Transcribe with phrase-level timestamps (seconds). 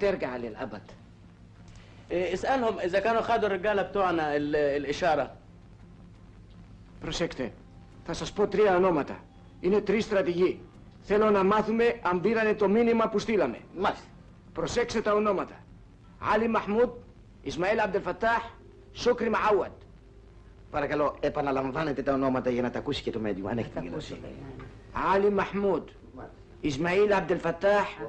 [0.00, 0.82] هترجع للأبد
[2.10, 5.36] إيه، اسألهم إذا كانوا خدوا الرجالة بتوعنا ال- الإشارة
[7.00, 7.52] Προσέξτε,
[8.04, 9.18] θα σας πω τρία ονόματα.
[9.60, 10.60] Είναι τρεις στρατηγοί.
[11.02, 13.58] Θέλω να μάθουμε αν πήρανε το μήνυμα που στείλαμε.
[13.78, 14.04] Μάλιστα.
[14.52, 15.54] Προσέξτε τα ονόματα.
[16.32, 16.88] Άλλη Μαχμούδ,
[17.42, 18.42] Ισμαήλ Αμπτελφατάχ,
[18.92, 19.70] Σούκρι Μαάουαντ.
[20.70, 24.16] Παρακαλώ, επαναλαμβάνετε τα ονόματα για να τα ακούσει και το μέντιο, αν έχετε γελασία.
[26.65, 27.99] إسماعيل عبد الفتاح.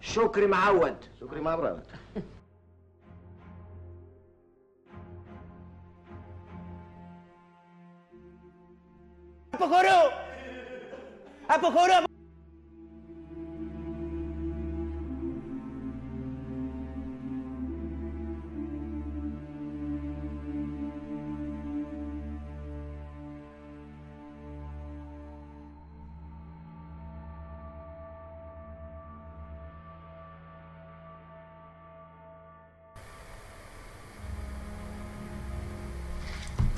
[0.00, 1.82] شكري معود شكري معود
[9.54, 10.12] أبو خروب.
[11.50, 12.11] أبو خروب.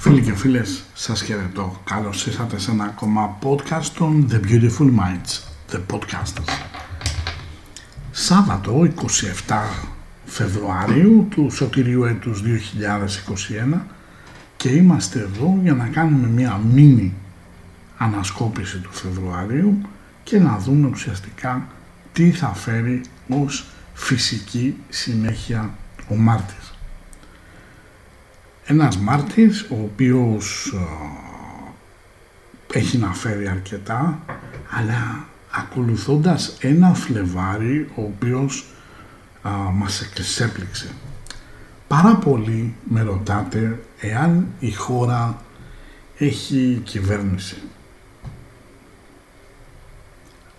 [0.04, 1.80] Φίλοι και φίλες, σας χαιρετώ.
[1.84, 5.40] Καλώς ήρθατε σε ένα ακόμα podcast των The Beautiful Minds,
[5.72, 6.52] The Podcasters.
[8.10, 8.88] Σάββατο
[9.46, 9.54] 27
[10.24, 12.42] Φεβρουαρίου του σωτηρίου έτους
[13.74, 13.80] 2021
[14.56, 17.14] και είμαστε εδώ για να κάνουμε μια μίνι
[17.98, 19.80] ανασκόπηση του Φεβρουαρίου
[20.24, 21.66] και να δούμε ουσιαστικά
[22.12, 25.74] τι θα φέρει ως φυσική συνέχεια
[26.08, 26.63] ο Μάρτης.
[28.66, 30.82] Ένας Μάρτης ο οποίος α,
[32.72, 34.18] έχει να φέρει αρκετά
[34.70, 38.66] αλλά ακολουθώντας ένα Φλεβάρι ο οποίος
[39.42, 40.94] α, μας εξέπληξε.
[41.88, 45.42] Πάρα πολύ με ρωτάτε εάν η χώρα
[46.18, 47.56] έχει κυβέρνηση.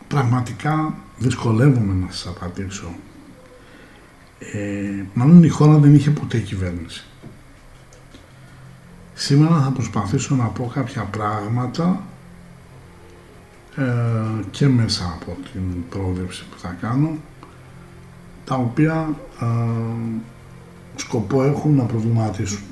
[0.07, 2.95] Πραγματικά δυσκολεύομαι να σας απαντήσω.
[4.39, 7.05] Ε, μάλλον η χώρα δεν είχε ποτέ κυβέρνηση.
[9.17, 12.01] Σήμερα θα προσπαθήσω να πω κάποια πράγματα
[13.75, 13.83] ε,
[14.51, 17.17] και μέσα από την πρόβλεψη που θα κάνω
[18.45, 19.09] τα οποία
[19.41, 19.45] ε,
[20.95, 22.63] σκοπό έχουν να προβληματίσουν.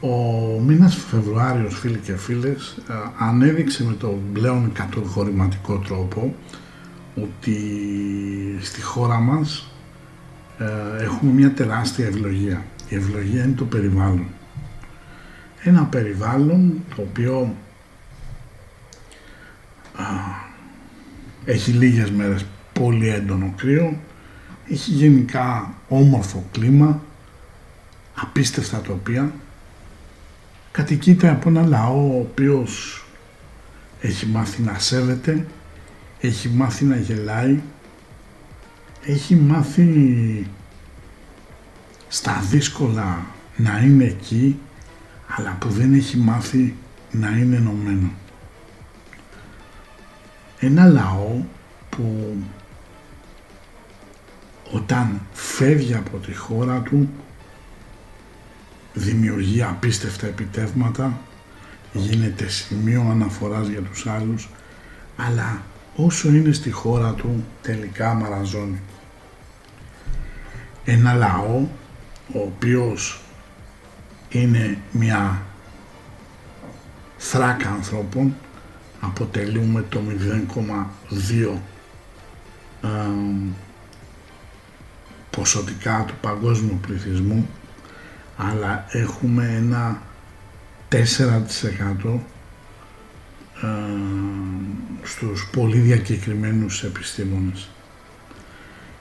[0.00, 6.34] Ο μήνας Φεβρουάριος φίλοι και φίλες ε, ανέδειξε με τον πλέον κατοχωρηματικό τρόπο
[7.14, 7.58] ότι
[8.60, 9.72] στη χώρα μας
[10.58, 12.64] ε, έχουμε μια τεράστια ευλογία.
[12.88, 14.26] Η ευλογία είναι το περιβάλλον.
[15.62, 17.54] Ένα περιβάλλον το οποίο
[19.94, 20.04] α,
[21.44, 23.98] έχει λίγες μέρες πολύ έντονο κρύο,
[24.70, 27.02] έχει γενικά όμορφο κλίμα,
[28.14, 29.32] απίστευτα τοπία,
[30.70, 33.04] κατοικείται από ένα λαό ο οποίος
[34.00, 35.46] έχει μάθει να σέβεται,
[36.20, 37.60] έχει μάθει να γελάει,
[39.04, 40.46] έχει μάθει
[42.08, 43.26] στα δύσκολα
[43.56, 44.58] να είναι εκεί,
[45.26, 46.74] αλλά που δεν έχει μάθει
[47.10, 48.10] να είναι ενωμένο.
[50.58, 51.42] Ένα λαό
[51.90, 52.36] που
[54.72, 57.08] όταν φεύγει από τη χώρα του
[58.94, 61.18] δημιουργεί απίστευτα επιτεύγματα,
[61.92, 64.48] γίνεται σημείο αναφοράς για τους άλλους,
[65.16, 65.62] αλλά
[65.96, 68.80] όσο είναι στη χώρα του τελικά μαραζώνει.
[70.84, 71.66] Ένα λαό
[72.32, 73.20] ο οποίος
[74.28, 75.42] είναι μια
[77.18, 78.34] θράκα ανθρώπων
[79.00, 80.00] αποτελούμε το
[81.10, 81.58] 0,2
[82.82, 82.88] ε,
[85.30, 87.48] ποσοτικά του παγκόσμιου πληθυσμού
[88.36, 90.02] αλλά έχουμε ένα
[90.92, 90.98] 4%
[93.62, 93.68] ε,
[95.02, 97.68] στους πολύ διακεκριμένους επιστήμονες.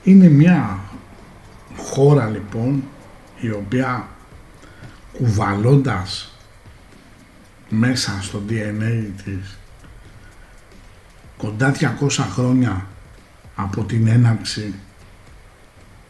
[0.04, 0.80] Είναι μια
[1.78, 2.84] χώρα λοιπόν
[3.40, 4.08] η οποία
[5.14, 6.38] κουβαλώντας
[7.70, 9.58] μέσα στο DNA της
[11.38, 12.88] κοντά 200 χρόνια
[13.56, 14.74] από την έναρξη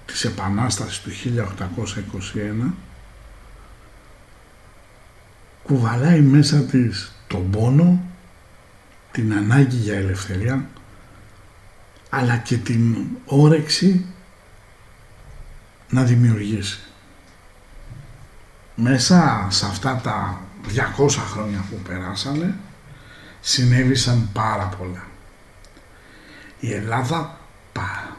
[0.06, 1.12] της Επανάστασης του
[2.68, 2.74] 1821
[5.64, 8.02] κουβαλάει μέσα της τον πόνο,
[9.12, 10.68] την ανάγκη για ελευθερία
[12.10, 12.96] αλλά και την
[13.26, 14.06] όρεξη
[15.90, 16.87] να δημιουργήσει.
[18.80, 20.42] Μέσα σε αυτά τα
[20.98, 22.56] 200 χρόνια που περάσανε
[23.42, 25.06] συνέβησαν πάρα πολλά.
[26.60, 27.40] Η Ελλάδα
[27.74, 28.16] πα,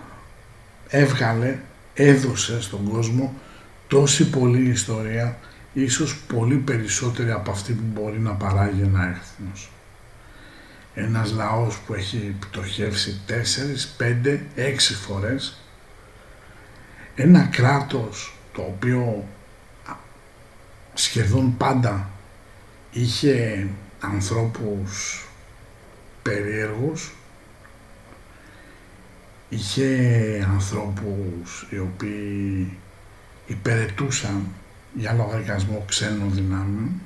[0.89, 1.59] έβγαλε,
[1.95, 3.35] έδωσε στον κόσμο
[3.87, 5.39] τόση πολλή ιστορία,
[5.73, 9.71] ίσως πολύ περισσότερη από αυτή που μπορεί να παράγει ένα έθνος.
[10.95, 13.33] ένας λαός που έχει πτωχεύσει 4,
[13.97, 15.59] 5, 6 φορές,
[17.15, 19.29] ένα κράτος το οποίο
[20.99, 22.11] σχεδόν πάντα
[22.91, 23.67] είχε
[24.00, 25.25] ανθρώπους
[26.23, 27.15] περίεργους,
[29.49, 32.77] είχε ανθρώπους οι οποίοι
[33.47, 34.47] υπηρετούσαν
[34.95, 37.00] για λογαριασμό ξένων δυνάμεων.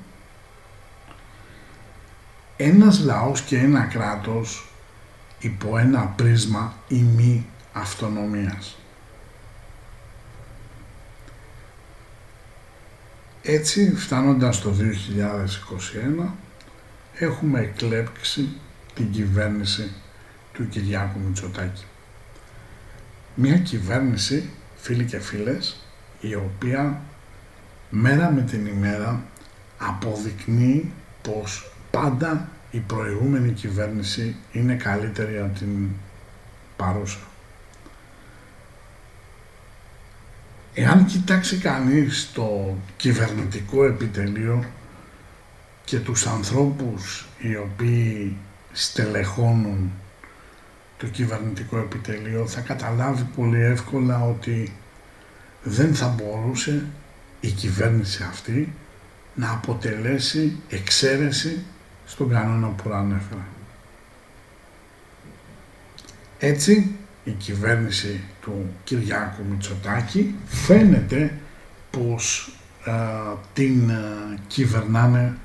[2.57, 4.67] Ένας λαός και ένα κράτος
[5.39, 8.77] υπό ένα πρίσμα ημί αυτονομίας.
[13.45, 14.73] Έτσι, φτάνοντας το
[16.21, 16.33] 2021,
[17.13, 18.49] έχουμε εκλέψει
[18.93, 19.91] την κυβέρνηση
[20.53, 21.83] του Κυριάκου Μητσοτάκη.
[23.35, 25.79] Μια κυβέρνηση, φίλοι και φίλες,
[26.19, 27.01] η οποία
[27.89, 29.23] μέρα με την ημέρα
[29.77, 30.91] αποδεικνύει
[31.21, 35.89] πως πάντα η προηγούμενη κυβέρνηση είναι καλύτερη από την
[36.75, 37.19] παρούσα.
[40.73, 44.65] Εάν κοιτάξει κανείς το κυβερνητικό επιτελείο
[45.85, 48.37] και τους ανθρώπους οι οποίοι
[48.71, 49.91] στελεχώνουν
[50.97, 54.73] το κυβερνητικό επιτελείο θα καταλάβει πολύ εύκολα ότι
[55.63, 56.85] δεν θα μπορούσε
[57.39, 58.73] η κυβέρνηση αυτή
[59.35, 61.63] να αποτελέσει εξαίρεση
[62.05, 63.47] στον κανόνα που ανέφερα.
[66.39, 71.37] Έτσι, η κυβέρνηση του Κυριάκου Μητσοτάκη φαίνεται
[71.91, 72.55] πως
[73.53, 73.91] την
[74.47, 75.37] κυβερνάνε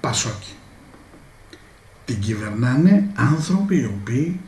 [0.00, 0.54] Πασόκι.
[2.04, 4.40] Την κυβερνάνε άνθρωποι οι οποίοι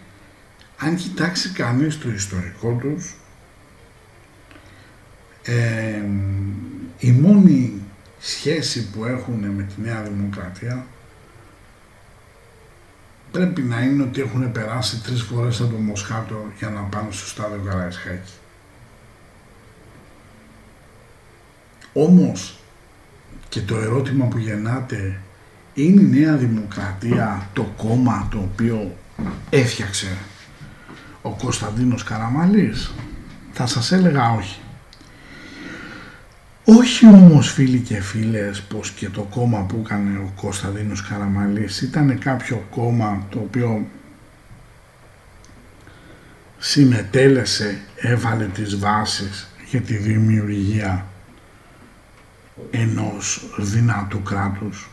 [0.78, 3.14] αν κοιτάξει κανείς το ιστορικό τους
[6.98, 7.82] η μόνη
[8.18, 10.86] σχέση που έχουν με τη Νέα Δημοκρατία
[13.34, 17.26] πρέπει να είναι ότι έχουν περάσει τρεις φορές από το Μοσχάτο για να πάνε στο
[17.26, 18.32] στάδιο Καραϊσχάκη.
[21.92, 22.58] Όμως
[23.48, 25.20] και το ερώτημα που γεννάται
[25.74, 28.96] είναι η Νέα Δημοκρατία το κόμμα το οποίο
[29.50, 30.16] έφτιαξε
[31.22, 32.94] ο Κωνσταντίνος Καραμαλής;
[33.52, 34.60] Θα σας έλεγα όχι.
[36.66, 42.18] Όχι όμως φίλοι και φίλες πως και το κόμμα που έκανε ο Κωνσταντίνος Καραμαλής ήταν
[42.18, 43.86] κάποιο κόμμα το οποίο
[46.58, 51.06] συμμετέλεσε, έβαλε τις βάσεις για τη δημιουργία
[52.70, 54.88] ενός δυνατού κράτους.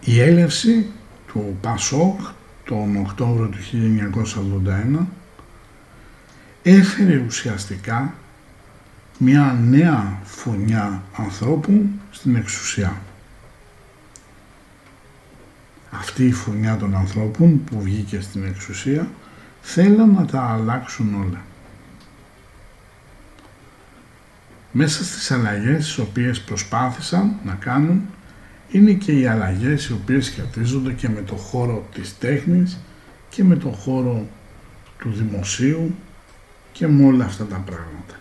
[0.00, 0.86] Η έλευση
[1.26, 2.20] του Πασόκ
[2.64, 3.58] τον Οκτώβριο του
[5.00, 5.06] 1981
[6.62, 8.14] έφερε ουσιαστικά
[9.18, 13.00] μια νέα φωνιά ανθρώπων στην εξουσία.
[15.90, 19.08] Αυτή η φωνιά των ανθρώπων που βγήκε στην εξουσία
[19.60, 21.40] θέλαν να τα αλλάξουν όλα.
[24.72, 28.02] Μέσα στις αλλαγές τις οποίες προσπάθησαν να κάνουν
[28.70, 32.78] είναι και οι αλλαγές οι οποίες σχετίζονται και με το χώρο της τέχνης
[33.28, 34.26] και με το χώρο
[34.98, 35.94] του δημοσίου
[36.80, 38.20] και με όλα αυτά τα πράγματα.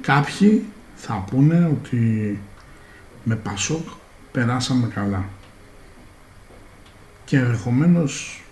[0.00, 0.64] Κάποιοι
[0.96, 2.38] θα πούνε ότι
[3.24, 3.88] με Πασόκ
[4.32, 5.24] περάσαμε καλά
[7.24, 8.42] και ενδεχομένως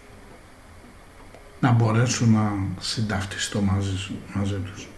[1.60, 4.88] να μπορέσω να συνταυτιστώ μαζί, μαζί τους.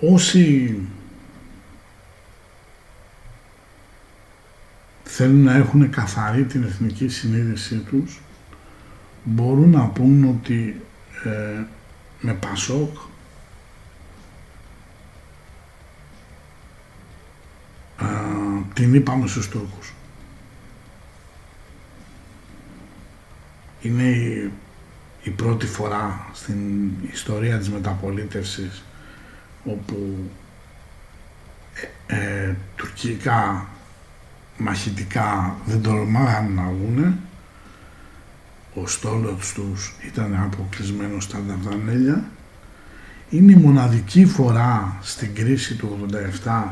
[0.00, 0.80] Όσοι
[5.16, 8.20] θέλουν να έχουν καθαρή την εθνική συνείδησή τους
[9.24, 10.80] μπορούν να πούν ότι
[11.24, 11.64] ε,
[12.20, 12.96] με Πασόκ
[18.74, 19.94] την είπαμε στους Τούρκους.
[23.82, 24.50] Είναι η,
[25.22, 28.82] η πρώτη φορά στην ιστορία της μεταπολίτευσης
[29.64, 30.30] όπου
[32.06, 33.68] ε, ε, τουρκικά
[34.58, 37.18] μαχητικά δεν τολμάγαν να βγουν.
[38.74, 42.24] Ο στόλος τους ήταν αποκλεισμένος στα Δαρδανέλια.
[43.30, 46.08] Είναι η μοναδική φορά στην κρίση του
[46.44, 46.62] 87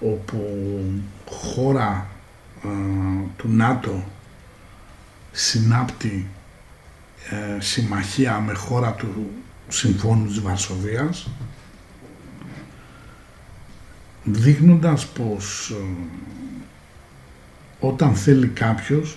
[0.00, 0.40] όπου
[1.30, 2.06] χώρα
[3.36, 4.04] του ΝΑΤΟ
[5.32, 6.26] συνάπτει
[7.30, 9.30] ε, συμμαχία με χώρα του
[9.68, 11.28] Συμφώνου της Βαρσοβίας
[14.24, 15.84] δείχνοντας πως ε,
[17.84, 19.16] όταν θέλει κάποιος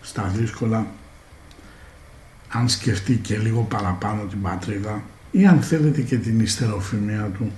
[0.00, 0.86] στα δύσκολα
[2.48, 7.52] αν σκεφτεί και λίγο παραπάνω την πατρίδα ή αν θέλετε και την ιστεροφημία του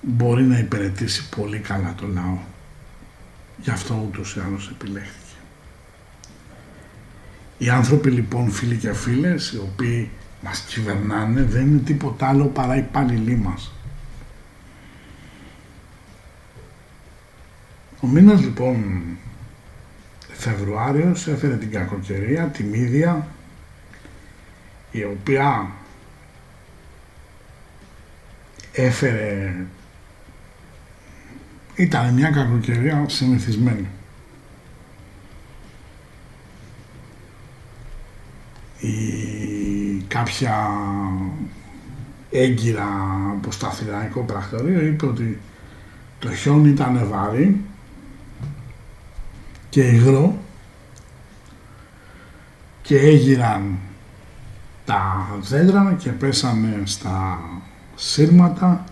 [0.00, 2.38] μπορεί να υπηρετήσει πολύ καλά το λαό.
[3.62, 5.36] Γι' αυτό ούτως ή άλλως επιλέχθηκε.
[7.58, 10.10] Οι άνθρωποι λοιπόν φίλοι και φίλες, οι οποίοι
[10.42, 13.72] μας κυβερνάνε, δεν είναι τίποτα άλλο παρά οι υπάλληλοι μας.
[18.00, 19.02] Ο μήνας λοιπόν
[20.32, 23.26] Φεβρουάριος έφερε την κακοκαιρία, τη μύδια,
[24.90, 25.70] η οποία
[28.72, 29.54] έφερε
[31.74, 33.88] ήταν μια κακοκαιρία συνηθισμένη.
[38.80, 40.70] Η κάποια
[42.30, 42.88] έγκυρα
[43.30, 45.40] από σταθυραϊκό πρακτορείο είπε ότι
[46.18, 47.60] το χιόνι ήταν βάρη
[49.70, 50.38] και υγρό
[52.82, 53.78] και έγιραν
[54.84, 57.40] τα δέντρα και πέσανε στα
[57.94, 58.84] σύρματα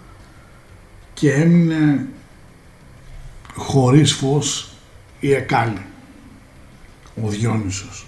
[1.14, 2.06] και έμεινε
[3.54, 4.73] χωρίς φως
[5.20, 5.87] η Εκάλη,
[7.25, 8.06] ο Διόνυσος.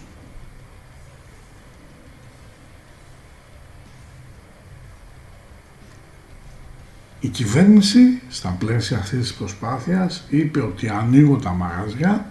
[7.21, 12.31] Η κυβέρνηση στα πλαίσια αυτής της προσπάθειας είπε ότι ανοίγω τα μαγαζιά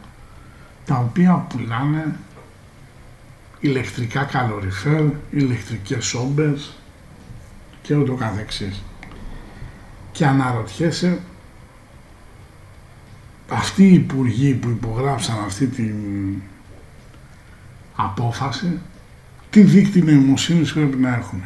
[0.89, 2.15] τα οποία πουλάνε
[3.59, 6.73] ηλεκτρικά καλοριφέρ, ηλεκτρικές σόμπες
[7.81, 8.83] και ούτω καθεξής.
[10.11, 11.19] Και αναρωτιέσαι
[13.49, 15.95] αυτοί οι υπουργοί που υπογράψαν αυτή την
[17.95, 18.79] απόφαση
[19.49, 21.43] τι δίκτυο νοημοσύνης πρέπει να έχουν.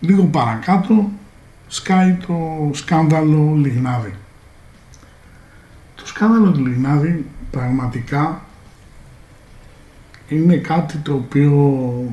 [0.00, 1.10] Λίγο παρακάτω
[1.70, 4.14] σκάει το σκάνδαλο Λιγνάδη.
[5.94, 8.44] Το σκάνδαλο του Λιγνάδη πραγματικά
[10.28, 12.12] είναι κάτι το οποίο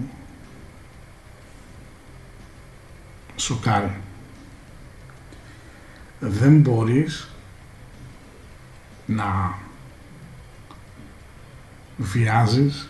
[3.36, 3.96] σοκάρει.
[6.20, 7.30] Δεν μπορείς
[9.06, 9.58] να
[11.98, 12.90] βιάζεις,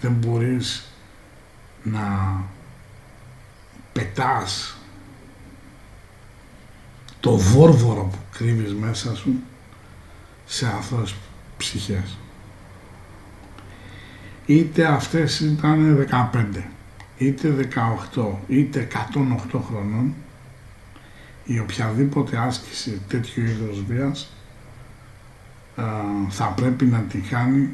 [0.00, 0.84] δεν μπορείς
[1.82, 2.34] να
[3.92, 4.79] πετάς
[7.20, 9.34] το βόρβορο που κρύβεις μέσα σου
[10.46, 11.14] σε αθώες
[11.56, 12.18] ψυχές.
[14.46, 16.62] Είτε αυτές ήταν 15,
[17.18, 17.68] είτε
[18.14, 18.88] 18, είτε
[19.52, 20.14] 108 χρονών,
[21.44, 24.32] η οποιαδήποτε άσκηση τέτοιου είδους βίας
[26.28, 27.68] θα πρέπει να τη κάνει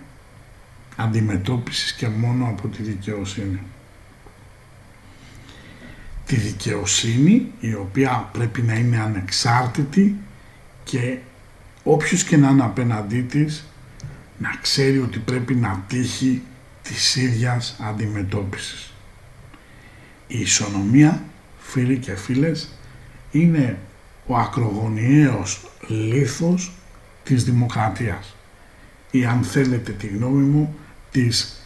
[0.97, 3.61] αντιμετώπισης και μόνο από τη δικαιοσύνη
[6.27, 10.17] τη δικαιοσύνη η οποία πρέπει να είναι ανεξάρτητη
[10.85, 11.19] και
[11.83, 13.67] όποιος και να είναι απέναντί της
[14.39, 16.43] να ξέρει ότι πρέπει να τύχει
[16.83, 18.93] της ίδιας αντιμετώπισης.
[20.27, 21.23] Η ισονομία,
[21.59, 22.69] φίλοι και φίλες,
[23.31, 23.79] είναι
[24.27, 26.73] ο ακρογωνιαίος λίθος
[27.25, 28.37] της δημοκρατίας
[29.11, 30.77] ή αν θέλετε τη γνώμη μου
[31.11, 31.61] της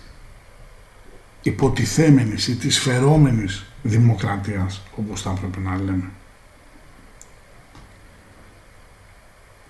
[1.42, 6.10] υποτιθέμενης ή της φερόμενης δημοκρατίας, όπως θα έπρεπε να λέμε.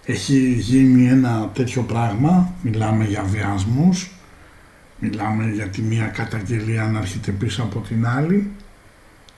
[0.05, 4.11] Έχει γίνει ένα τέτοιο πράγμα, μιλάμε για βιασμούς,
[4.99, 8.51] μιλάμε για τη μία καταγγελία να έρχεται πίσω από την άλλη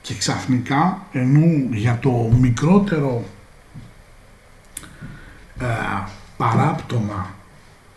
[0.03, 2.11] και ξαφνικά ενώ για το
[2.41, 3.25] μικρότερο
[5.61, 5.67] ε,
[6.37, 7.35] παράπτωμα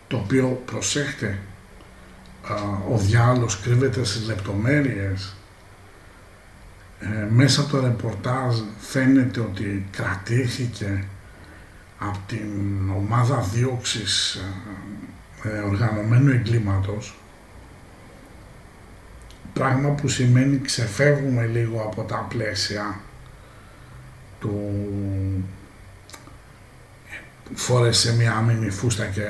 [0.08, 1.38] το οποίο προσέχτε
[2.48, 5.36] ε, ο διάλογος κρύβεται στις λεπτομέρειες
[7.00, 11.04] ε, μέσα από το ρεπορτάζ φαίνεται ότι κρατήθηκε
[11.98, 14.34] από την ομάδα δίωξης
[15.44, 17.18] ε, ε, οργανωμένου εγκλήματος
[19.52, 23.00] πράγμα που σημαίνει ξεφεύγουμε λίγο από τα πλαίσια
[24.40, 24.74] του
[27.54, 29.22] φόρεσε μια άμυνη φούστα και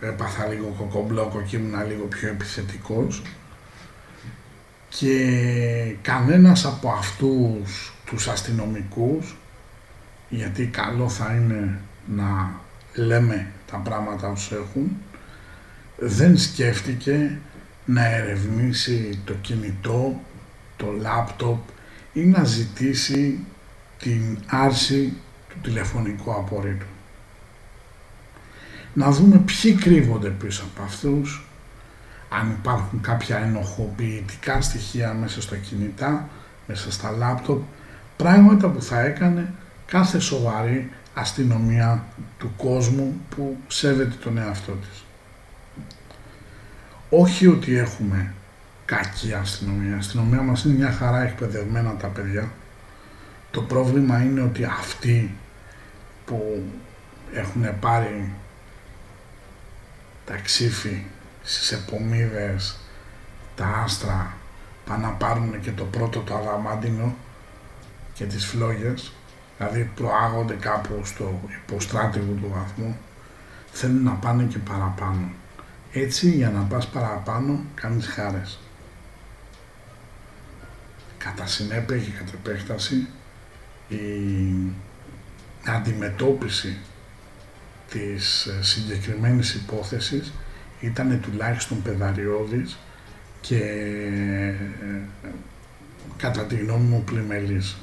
[0.00, 3.22] έπαθα λίγο κοκομπλόκο και ήμουν λίγο πιο επιθετικός
[4.98, 9.36] και κανένας από αυτούς τους αστυνομικούς
[10.28, 12.60] γιατί καλό θα είναι να
[12.94, 14.96] λέμε τα πράγματα ως έχουν
[15.96, 17.38] δεν σκέφτηκε
[17.84, 20.20] να ερευνήσει το κινητό,
[20.76, 21.58] το λάπτοπ
[22.12, 23.38] ή να ζητήσει
[23.98, 25.12] την άρση
[25.48, 26.86] του τηλεφωνικού απορρίτου.
[28.94, 31.47] Να δούμε ποιοι κρύβονται πίσω από αυτούς
[32.28, 36.28] αν υπάρχουν κάποια ενοχοποιητικά στοιχεία μέσα στο κινητά,
[36.66, 37.62] μέσα στα λάπτοπ,
[38.16, 39.52] πράγματα που θα έκανε
[39.86, 42.04] κάθε σοβαρή αστυνομία
[42.38, 45.04] του κόσμου που σέβεται τον εαυτό της.
[47.10, 48.32] Όχι ότι έχουμε
[48.84, 49.94] κακή αστυνομία.
[49.94, 52.50] Η αστυνομία μας είναι μια χαρά εκπαιδευμένα τα παιδιά.
[53.50, 55.34] Το πρόβλημα είναι ότι αυτοί
[56.24, 56.64] που
[57.32, 58.32] έχουν πάρει
[60.24, 61.02] τα ξύφη
[61.48, 62.78] στις επομίδες,
[63.56, 64.36] τα άστρα,
[64.84, 67.16] πάνε να πάρουν και το πρώτο το αδαμάντινο
[68.14, 69.12] και τις φλόγες,
[69.56, 72.96] δηλαδή προάγονται κάπου στο υποστράτηγο του βαθμού,
[73.70, 75.30] θέλουν να πάνε και παραπάνω.
[75.92, 78.58] Έτσι για να πας παραπάνω κάνεις χάρες.
[81.18, 83.08] Κατά συνέπεια και κατά επέκταση
[83.88, 83.96] η
[85.66, 86.78] αντιμετώπιση
[87.90, 90.32] της ε, συγκεκριμένης υπόθεσης
[90.80, 92.78] ήταν τουλάχιστον πεδαριώδης
[93.40, 94.54] και ε,
[96.16, 97.76] κατά τη γνώμη μου πλημελής.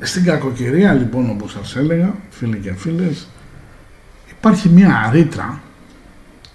[0.00, 3.28] Στην κακοκαιρία λοιπόν όπως σας έλεγα φίλοι και φίλες
[4.30, 5.62] υπάρχει μια ρήτρα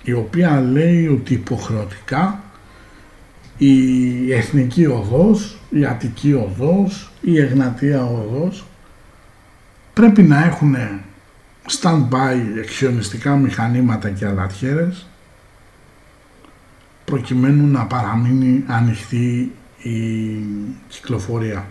[0.04, 2.44] η οποία λέει ότι υποχρεωτικά
[3.58, 8.66] η Εθνική Οδός, η Αττική Οδός, η Εγνατία Οδός
[9.94, 10.76] πρέπει να έχουν
[11.70, 15.08] stand-by εξιονιστικά μηχανήματα και αλατιέρες
[17.06, 19.98] προκειμένου να παραμείνει ανοιχτή η
[20.88, 21.66] κυκλοφορία.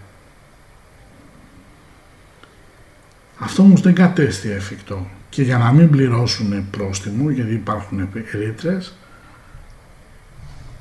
[3.39, 8.95] Αυτό όμως δεν κατέστη εφικτό και για να μην πληρώσουν πρόστιμο γιατί υπάρχουν ρήτρες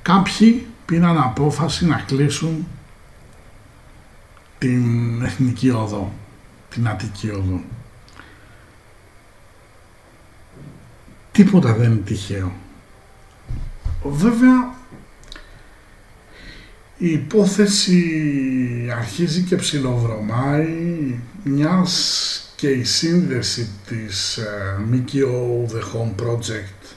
[0.02, 2.68] κάποιοι πήραν απόφαση να κλείσουν
[4.58, 6.14] την Εθνική Οδό,
[6.70, 7.62] την Αττική Οδό.
[11.32, 12.52] Τίποτα δεν είναι τυχαίο.
[14.04, 14.76] Βέβαια,
[16.98, 26.96] η υπόθεση αρχίζει και ψιλοβρωμάει μιας και η σύνδεση της uh, ΜΚΟ The Home Project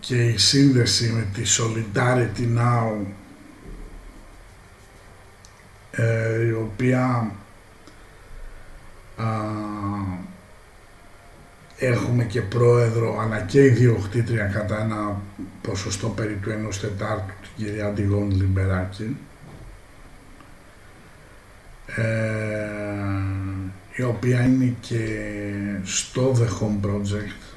[0.00, 3.06] και η σύνδεση με τη Solidarity Now
[5.90, 7.32] ε, η οποία
[11.78, 15.20] έχουμε και πρόεδρο αλλά και ιδιοκτήτρια κατά ένα
[15.62, 19.16] ποσοστό περί του ενός τετάρτου την κυρία Αντιγόν Λιμπεράκη.
[21.96, 22.66] Ε,
[23.96, 25.06] η οποία είναι και
[25.82, 27.56] στο The Home Project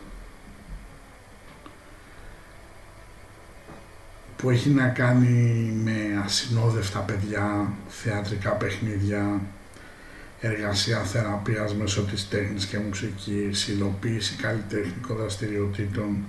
[4.38, 9.42] που έχει να κάνει με ασυνόδευτα παιδιά, θεατρικά παιχνίδια,
[10.40, 16.26] εργασία θεραπείας μέσω της τέχνης και μουσικής, υλοποίηση καλλιτεχνικών δραστηριοτήτων,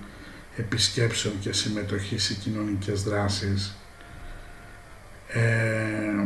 [0.57, 3.75] επισκέψεων και συμμετοχή σε κοινωνικές δράσεις.
[5.27, 6.25] Ε,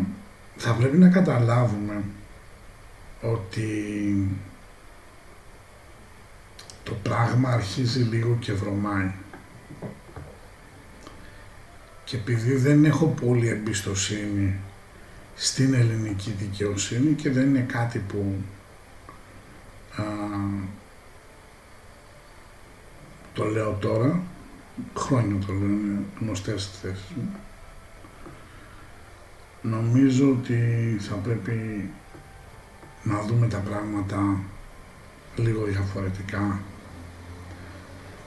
[0.57, 2.03] θα πρέπει να καταλάβουμε
[3.21, 3.67] ότι
[6.83, 9.11] το πράγμα αρχίζει λίγο και βρωμάει
[12.03, 14.59] και επειδή δεν έχω πολύ εμπιστοσύνη
[15.35, 18.35] στην ελληνική δικαιοσύνη και δεν είναι κάτι που
[19.95, 20.03] α,
[23.33, 24.21] το λέω τώρα,
[24.97, 27.29] χρόνια το λέω, είναι γνωστές θέσεις μου.
[29.61, 30.57] Νομίζω ότι
[30.99, 31.89] θα πρέπει
[33.03, 34.39] να δούμε τα πράγματα
[35.35, 36.59] λίγο διαφορετικά.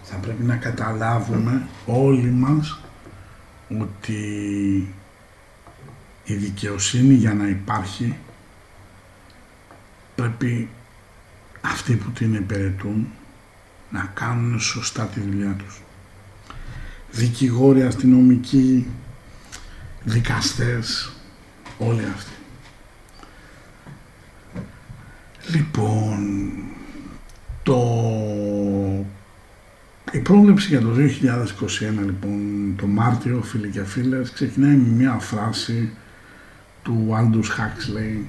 [0.02, 2.80] Θα πρέπει να καταλάβουμε όλοι μας
[3.80, 4.94] ότι
[6.28, 8.16] η δικαιοσύνη για να υπάρχει
[10.14, 10.68] πρέπει
[11.60, 13.08] αυτοί που την υπηρετούν
[13.90, 15.82] να κάνουν σωστά τη δουλειά τους.
[17.10, 18.86] Δικηγόροι, αστυνομικοί,
[20.04, 21.12] δικαστές,
[21.78, 22.32] όλοι αυτοί.
[25.50, 26.48] Λοιπόν,
[27.62, 27.78] το
[30.12, 30.98] η πρόβλεψη για το 2021
[32.04, 35.90] λοιπόν, το Μάρτιο, φίλοι και φίλες, ξεκινάει με μια φράση
[36.88, 38.24] του Aldous Huxley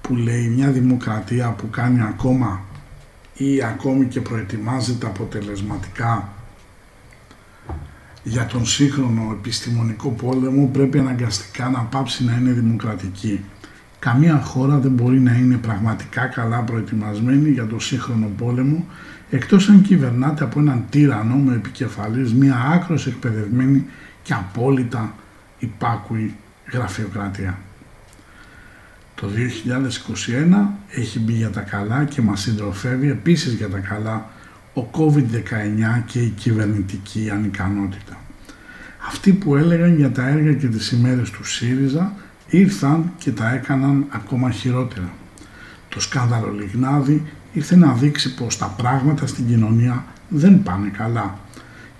[0.00, 2.60] που λέει μια δημοκρατία που κάνει ακόμα
[3.34, 6.28] ή ακόμη και προετοιμάζεται αποτελεσματικά
[8.22, 13.44] για τον σύγχρονο επιστημονικό πόλεμο πρέπει αναγκαστικά να πάψει να είναι δημοκρατική.
[13.98, 18.86] Καμία χώρα δεν μπορεί να είναι πραγματικά καλά προετοιμασμένη για τον σύγχρονο πόλεμο
[19.30, 23.84] εκτός αν κυβερνάται από έναν τύρανο με επικεφαλής μια άκρος εκπαιδευμένη
[24.22, 25.14] και απόλυτα
[25.58, 26.34] υπάκουη
[26.72, 27.58] γραφειοκρατία.
[29.14, 34.30] Το 2021 έχει μπει για τα καλά και μας συντροφεύει επίσης για τα καλά
[34.74, 38.16] ο COVID-19 και η κυβερνητική ανικανότητα.
[39.08, 42.12] Αυτοί που έλεγαν για τα έργα και τις ημέρες του ΣΥΡΙΖΑ
[42.48, 45.08] ήρθαν και τα έκαναν ακόμα χειρότερα.
[45.88, 51.38] Το σκάνδαλο Λιγνάδη ήρθε να δείξει πως τα πράγματα στην κοινωνία δεν πάνε καλά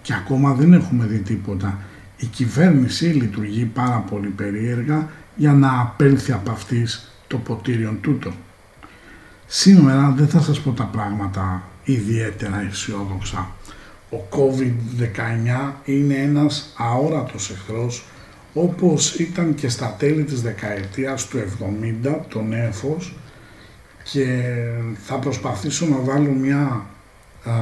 [0.02, 1.78] και ακόμα δεν έχουμε δει τίποτα.
[2.18, 8.32] Η κυβέρνηση λειτουργεί πάρα πολύ περίεργα για να απέλθει από αυτής το ποτήριον τούτο.
[9.46, 13.50] Σήμερα δεν θα σας πω τα πράγματα ιδιαίτερα αισιόδοξα.
[14.10, 18.04] Ο COVID-19 είναι ένας αόρατος εχθρός
[18.54, 21.38] όπως ήταν και στα τέλη της δεκαετίας του
[22.04, 23.16] 70 το νέφος
[24.02, 24.42] και
[25.04, 26.86] θα προσπαθήσω να βάλω μια
[27.44, 27.52] α,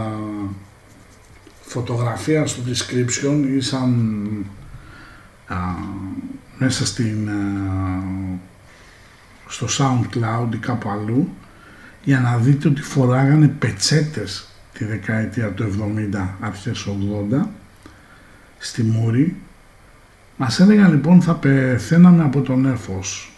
[1.66, 4.26] φωτογραφία στο description ή σαν
[5.46, 5.56] α,
[6.58, 7.28] μέσα στην,
[9.46, 11.28] στο SoundCloud ή κάπου αλλού
[12.04, 16.86] για να δείτε ότι φοράγανε πετσέτες τη δεκαετία του 70, αρχές
[17.32, 17.46] 80
[18.58, 19.36] στη Μούρη.
[20.36, 23.32] Μας έλεγαν λοιπόν θα πεθαίναμε από τον έφος,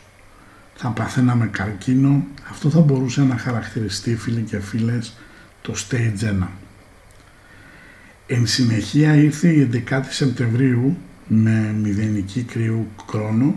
[0.74, 2.26] θα παθαίναμε καρκίνο.
[2.50, 5.16] Αυτό θα μπορούσε να χαρακτηριστεί φίλοι και φίλες
[5.62, 6.46] το stage 1.
[8.30, 13.54] Εν συνεχεία ήρθε η 11η Σεπτεμβρίου με μηδενική κρύου χρόνο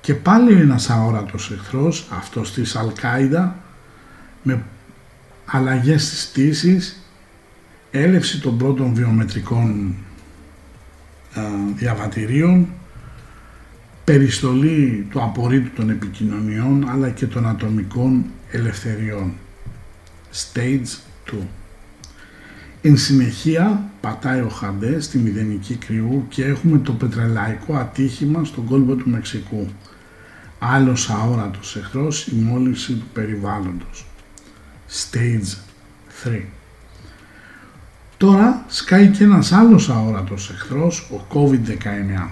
[0.00, 3.56] και πάλι ένας αόρατος εχθρός, αυτός της Αλκάιδα,
[4.42, 4.62] με
[5.44, 7.10] αλλαγές στις πτήσεις,
[7.90, 9.94] έλευση των πρώτων βιομετρικών
[11.34, 11.42] α,
[11.74, 12.68] διαβατηρίων,
[14.04, 19.32] περιστολή του απορρίτου των επικοινωνιών αλλά και των ατομικών ελευθεριών.
[20.32, 20.98] Stage
[21.32, 21.36] 2.
[22.86, 28.94] Εν συνεχεία πατάει ο Χαντέ στη μηδενική κρυού και έχουμε το πετρελαϊκό ατύχημα στον κόλπο
[28.94, 29.68] του Μεξικού.
[30.58, 34.06] Άλλος αόρατος εχθρός η μόλυνση του περιβάλλοντος.
[34.90, 35.56] Stage
[36.24, 36.40] 3.
[38.16, 42.30] Τώρα σκάει και ένας άλλος αόρατος εχθρός, ο COVID-19.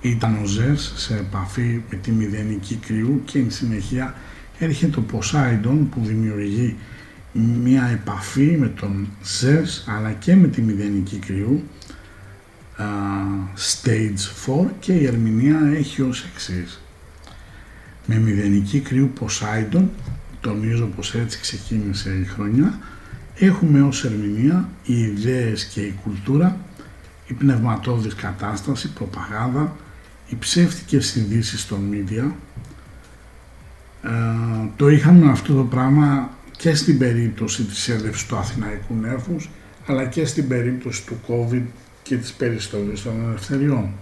[0.00, 4.14] Ήταν ο Ζες σε επαφή με τη μηδενική κρυού και εν συνεχεία
[4.58, 6.76] έρχεται ο Ποσάιντον που δημιουργεί
[7.32, 11.62] μια επαφή με τον Ζες αλλά και με τη μηδενική κρυού
[13.56, 16.80] stage 4 και η ερμηνεία έχει ως εξής.
[18.06, 19.84] Με μηδενική κρυού Poseidon
[20.40, 22.78] τονίζω πως έτσι ξεκίνησε η χρονιά
[23.38, 26.56] έχουμε ως ερμηνεία οι ιδέες και η κουλτούρα
[27.26, 29.76] η πνευματώδης κατάσταση, προπαγάνδα
[30.28, 32.30] οι ψεύτικες ειδήσεις των media.
[34.76, 36.30] Το είχαμε αυτό το πράγμα
[36.62, 39.50] και στην περίπτωση της έλευσης του Αθηναϊκού νέφους
[39.86, 41.62] αλλά και στην περίπτωση του COVID
[42.02, 43.92] και της περιστολής των ελευθεριών.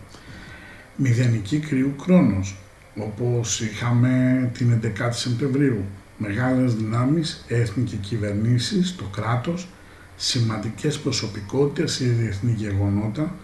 [0.97, 2.57] Μηδενική κρύου χρόνος,
[2.97, 5.85] όπως είχαμε την 11η Σεπτεμβρίου.
[6.19, 9.69] Μεγάλες δυνάμεις, έθνη και κυβερνήσεις, το κράτος,
[10.17, 13.35] σημαντικές προσωπικότητες ή διεθνή γεγονότα,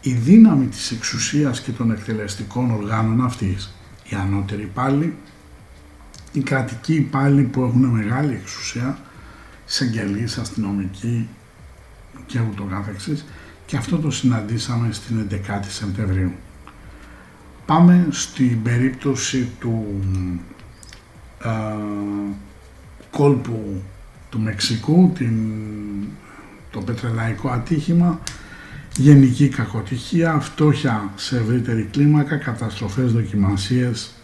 [0.00, 3.74] η δύναμη της εξουσίας και των εκτελεστικών οργάνων αυτής.
[4.08, 5.14] Οι ανώτεροι πάλι,
[6.32, 8.98] οι κρατικοί υπάλληλοι που έχουν μεγάλη εξουσία,
[9.66, 11.28] εισαγγελείς, αστυνομικοί
[12.26, 13.24] και ούτω καθεξής
[13.66, 16.32] και αυτό το συναντήσαμε στην 11η Σεπτεμβρίου.
[17.66, 20.00] Πάμε στην περίπτωση του
[21.38, 21.52] α,
[23.10, 23.82] κόλπου
[24.30, 25.34] του Μεξικού, την,
[26.70, 28.20] το πετρελαϊκό ατύχημα,
[28.96, 34.14] γενική κακοτυχία, φτώχεια σε ευρύτερη κλίμακα, καταστροφές, δοκιμασίες,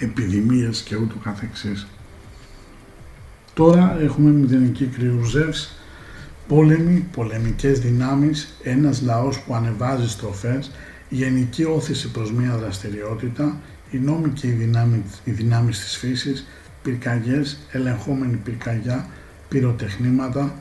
[0.00, 1.86] επιδημίες και ούτω καθεξής.
[3.54, 5.74] Τώρα έχουμε μηδενική κρυουζεύς,
[6.48, 10.70] πόλεμοι, πολεμικές δυνάμεις, ένας λαός που ανεβάζει στροφές,
[11.08, 13.56] γενική όθηση προς μία δραστηριότητα,
[13.90, 16.46] οι νόμοι και οι δυνάμεις, οι δυνάμεις της φύσης,
[16.82, 19.06] πυρκαγιές, ελεγχόμενη πυρκαγιά,
[19.48, 20.54] πυροτεχνήματα.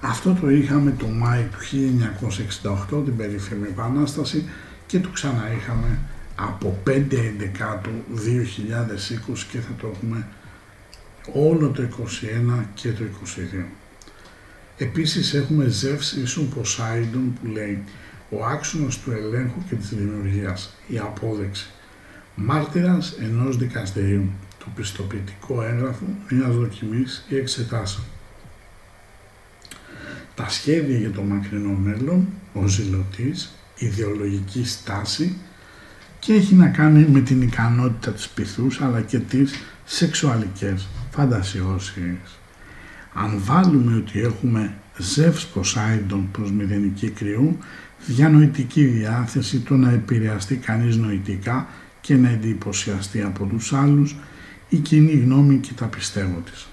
[0.00, 4.44] Αυτό το είχαμε το Μάη του 1968, την περίφημη Επανάσταση
[4.86, 5.98] και το ξαναείχαμε
[6.36, 10.26] από 5 Εντεκάτου 2020 και θα το έχουμε
[11.32, 13.04] όλο το 21 και το
[13.58, 13.64] 22.
[14.78, 17.84] Επίσης έχουμε Ζεύς ίσον Ποσάιντον που λέει
[18.30, 21.70] ο άξονας του ελέγχου και της δημιουργίας, η απόδειξη.
[22.34, 28.06] Μάρτυρας ενός δικαστηρίου, το πιστοποιητικό έγγραφο μιας δοκιμής ή εξετάσεων.
[30.34, 35.36] Τα σχέδια για το μακρινό μέλλον, ο ζηλωτής, ιδεολογική στάση
[36.26, 42.38] και έχει να κάνει με την ικανότητα της πυθούς αλλά και τις σεξουαλικές φαντασιώσεις.
[43.14, 47.58] Αν βάλουμε ότι έχουμε Ζεύς Ποσάιντον προς μηδενική κρυού,
[48.06, 51.66] διανοητική διάθεση το να επηρεαστεί κανείς νοητικά
[52.00, 54.16] και να εντυπωσιαστεί από τους άλλους,
[54.68, 56.66] η κοινή γνώμη και τα πιστεύω της.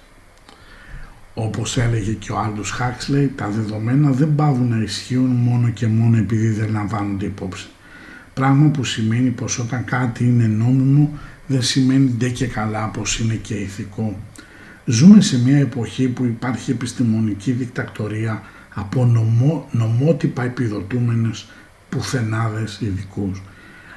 [1.34, 6.18] Όπως έλεγε και ο Άλντος Χάξλεϊ, τα δεδομένα δεν πάβουν να ισχύουν μόνο και μόνο
[6.18, 7.68] επειδή δεν λαμβάνονται υπόψη.
[8.34, 11.18] Πράγμα που σημαίνει πως όταν κάτι είναι νόμιμο
[11.48, 14.20] δεν σημαίνει ντε και καλά πως είναι και ηθικό.
[14.86, 18.44] Ζούμε σε μια εποχή που υπάρχει επιστημονική δικτακτορία
[18.74, 21.46] από νομό, νομότυπα επιδοτούμενες
[21.90, 23.42] πουθενάδες ειδικούς.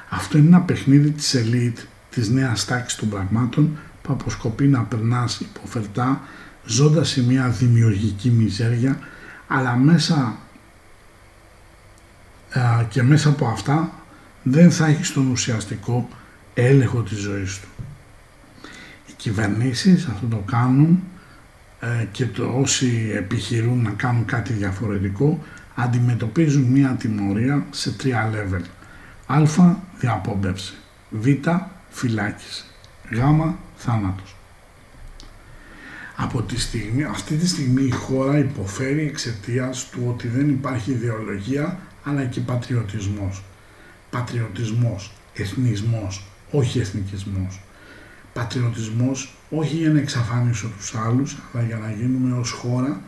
[0.09, 1.77] Αυτό είναι ένα παιχνίδι της ελίτ,
[2.09, 6.21] της νέας τάξης των πραγμάτων που αποσκοπεί να περνάς υποφερτά
[6.65, 8.99] ζώντας σε μια δημιουργική μιζέρια
[9.47, 10.37] αλλά μέσα
[12.89, 13.91] και μέσα από αυτά
[14.49, 16.09] δεν θα έχει τον ουσιαστικό
[16.53, 17.67] έλεγχο της ζωής του.
[19.07, 21.03] Οι κυβερνήσεις αυτό το κάνουν
[21.79, 25.43] ε, και το όσοι επιχειρούν να κάνουν κάτι διαφορετικό
[25.75, 28.61] αντιμετωπίζουν μία τιμωρία σε τρία level.
[29.25, 29.43] Α.
[29.99, 30.73] Διαπόμπευση.
[31.09, 31.27] Β.
[31.89, 32.65] Φυλάκιση.
[33.09, 33.17] Γ.
[33.75, 34.35] Θάνατος.
[36.15, 41.79] Από τη στιγμή, αυτή τη στιγμή η χώρα υποφέρει εξαιτίας του ότι δεν υπάρχει ιδεολογία
[42.03, 43.43] αλλά και πατριωτισμός.
[44.09, 47.61] Πατριωτισμός, εθνισμός, όχι εθνικισμός.
[48.33, 53.01] Πατριωτισμός όχι για να εξαφανίσω τους άλλους, αλλά για να γίνουμε ως χώρα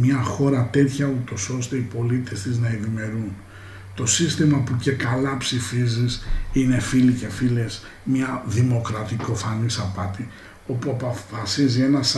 [0.00, 3.32] μια χώρα τέτοια ούτως ώστε οι πολίτες της να ευημερούν.
[3.94, 10.28] Το σύστημα που και καλά ψηφίζεις είναι φίλοι και φίλες μια δημοκρατικοφανής απάτη
[10.66, 12.16] όπου αποφασίζει ένας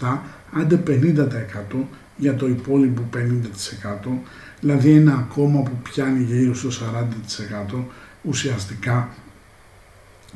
[0.00, 0.18] 40-47
[0.52, 1.76] άντε 50%
[2.20, 4.08] για το υπόλοιπο 50%
[4.60, 6.68] δηλαδή ένα κόμμα που πιάνει γύρω στο
[7.78, 7.84] 40%
[8.22, 9.08] ουσιαστικά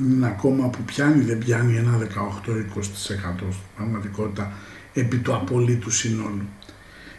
[0.01, 3.17] είναι ένα κόμμα που πιάνει δεν πιάνει ένα 18-20% στην
[3.77, 4.53] πραγματικότητα
[4.95, 6.47] επί του απολύτου συνόλου.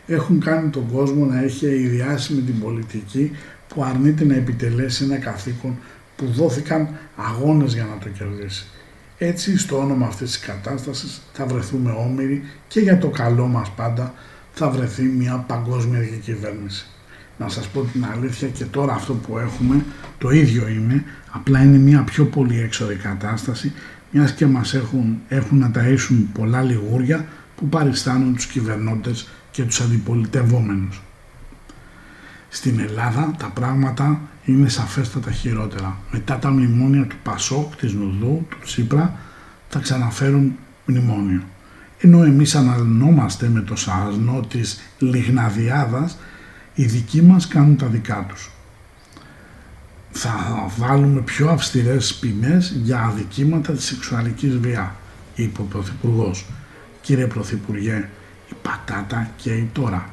[0.07, 3.31] Έχουν κάνει τον κόσμο να έχει ιδιάσει με την πολιτική
[3.67, 5.77] που αρνείται να επιτελέσει ένα καθήκον
[6.15, 8.65] που δόθηκαν αγώνες για να το κερδίσει.
[9.17, 14.13] Έτσι, στο όνομα αυτής της κατάστασης θα βρεθούμε όμοιροι και για το καλό μας πάντα
[14.55, 16.85] θα βρεθεί μια παγκόσμια διακυβέρνηση.
[17.37, 19.85] Να σας πω την αλήθεια και τώρα αυτό που έχουμε
[20.17, 23.73] το ίδιο είναι, απλά είναι μια πιο πολύ έξοδη κατάσταση
[24.11, 29.81] μιας και μας έχουν, έχουν να ταΐσουν πολλά λιγούρια που παριστάνουν τους κυβερνώντες και τους
[29.81, 31.01] αντιπολιτευόμενους.
[32.49, 35.97] Στην Ελλάδα τα πράγματα είναι σαφέστατα χειρότερα.
[36.11, 39.15] Μετά τα μνημόνια του Πασόκ, της Νουδού, του Τσίπρα
[39.69, 41.41] θα ξαναφέρουν μνημόνιο.
[42.05, 46.17] Ενώ εμείς αναλυνόμαστε με το σαρασνό της Λιγναδιάδας,
[46.75, 48.51] οι δικοί μας κάνουν τα δικά τους.
[50.11, 50.31] Θα
[50.77, 54.95] βάλουμε πιο αυστηρές ποινές για αδικήματα της σεξουαλικής βία,
[55.35, 56.45] είπε ο Πρωθυπουργός.
[57.01, 58.09] Κύριε Πρωθυπουργέ,
[58.49, 60.09] η πατάτα καίει τώρα.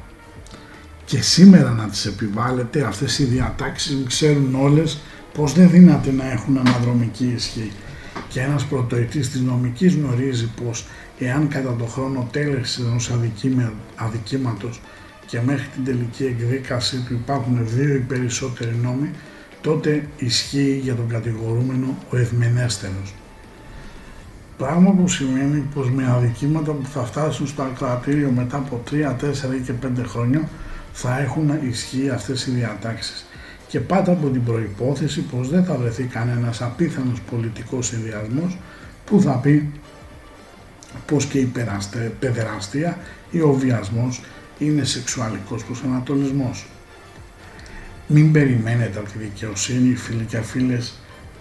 [1.05, 5.01] Και σήμερα να τις επιβάλλετε αυτές οι διατάξεις ξέρουν όλες
[5.33, 7.71] πως δεν δύναται να έχουν αναδρομική ισχύ.
[8.29, 10.85] Και ένας πρωτοετής της νομικής γνωρίζει πως
[11.19, 13.11] εάν κατά το χρόνο τέλεση ενός
[13.95, 14.81] αδικήματος
[15.25, 19.09] και μέχρι την τελική εκδίκαση του υπάρχουν δύο ή περισσότεροι νόμοι,
[19.61, 23.13] τότε ισχύει για τον κατηγορούμενο ο ευμενέστερος.
[24.57, 29.55] Πράγμα που σημαίνει πως με αδικήματα που θα φτάσουν στο ακροατήριο μετά από 3, 4
[29.55, 30.49] ή και 5 χρόνια
[30.93, 33.25] θα έχουν ισχύει αυτές οι διατάξεις
[33.73, 38.57] και πάντα από την προϋπόθεση πως δεν θα βρεθεί κανένας απίθανος πολιτικός συνδυασμός
[39.05, 39.69] που θα πει
[41.05, 41.51] πως και η
[42.19, 42.97] παιδεραστία
[43.31, 44.21] ή ο βιασμός
[44.57, 46.65] είναι σεξουαλικός προσανατολισμός.
[48.07, 50.93] Μην περιμένετε από τη δικαιοσύνη, φίλοι και φίλες,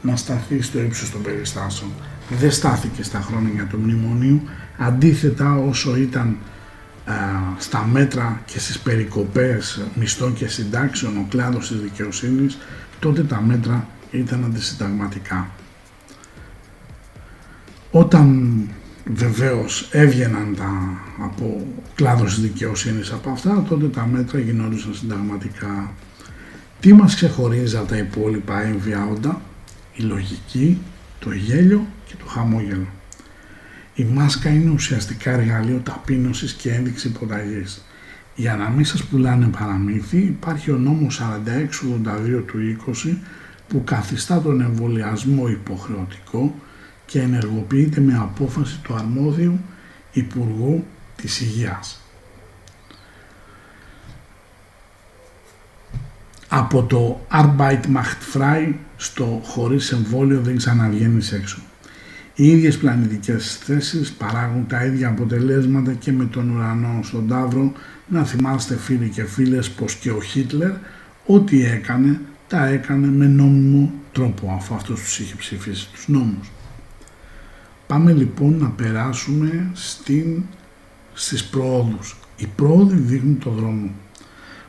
[0.02, 1.90] να σταθεί στο ύψος των περιστάσεων.
[2.30, 4.42] Δεν στάθηκε στα χρόνια του μνημονίου,
[4.78, 6.36] αντίθετα όσο ήταν
[7.58, 12.58] στα μέτρα και στις περικοπές μισθών και συντάξεων ο κλάδος της δικαιοσύνης,
[12.98, 15.50] τότε τα μέτρα ήταν αντισυνταγματικά.
[17.90, 18.52] Όταν
[19.04, 25.92] βεβαίως έβγαιναν τα, από κλάδος της δικαιοσύνης από αυτά, τότε τα μέτρα γινόντουσαν συνταγματικά.
[26.80, 29.40] Τι μας ξεχωρίζει από τα υπόλοιπα έμβια όντα,
[29.94, 30.78] η λογική,
[31.18, 32.86] το γέλιο και το χαμόγελο.
[33.94, 37.84] Η μάσκα είναι ουσιαστικά εργαλείο ταπείνωσης και ένδειξη υποταγής.
[38.34, 42.58] Για να μην σας πουλάνε παραμύθι υπάρχει ο νόμος 4682 του
[43.04, 43.16] 20
[43.68, 46.54] που καθιστά τον εμβολιασμό υποχρεωτικό
[47.06, 49.58] και ενεργοποιείται με απόφαση του αρμόδιου
[50.12, 50.84] Υπουργού
[51.16, 52.00] της Υγείας.
[56.48, 61.58] Από το Arbeit macht frei στο χωρίς εμβόλιο δεν ξαναβγαίνεις έξω.
[62.34, 67.72] Οι ίδιες πλανητικές θέσεις παράγουν τα ίδια αποτελέσματα και με τον ουρανό στον Ταύρο
[68.08, 70.72] να θυμάστε φίλοι και φίλες πως και ο Χίτλερ
[71.26, 76.50] ό,τι έκανε τα έκανε με νόμιμο τρόπο αφού αυτός τους είχε ψηφίσει τους νόμους.
[77.86, 80.42] Πάμε λοιπόν να περάσουμε στην,
[81.12, 82.16] στις προόδους.
[82.36, 83.90] Οι πρόοδοι δείχνουν το δρόμο.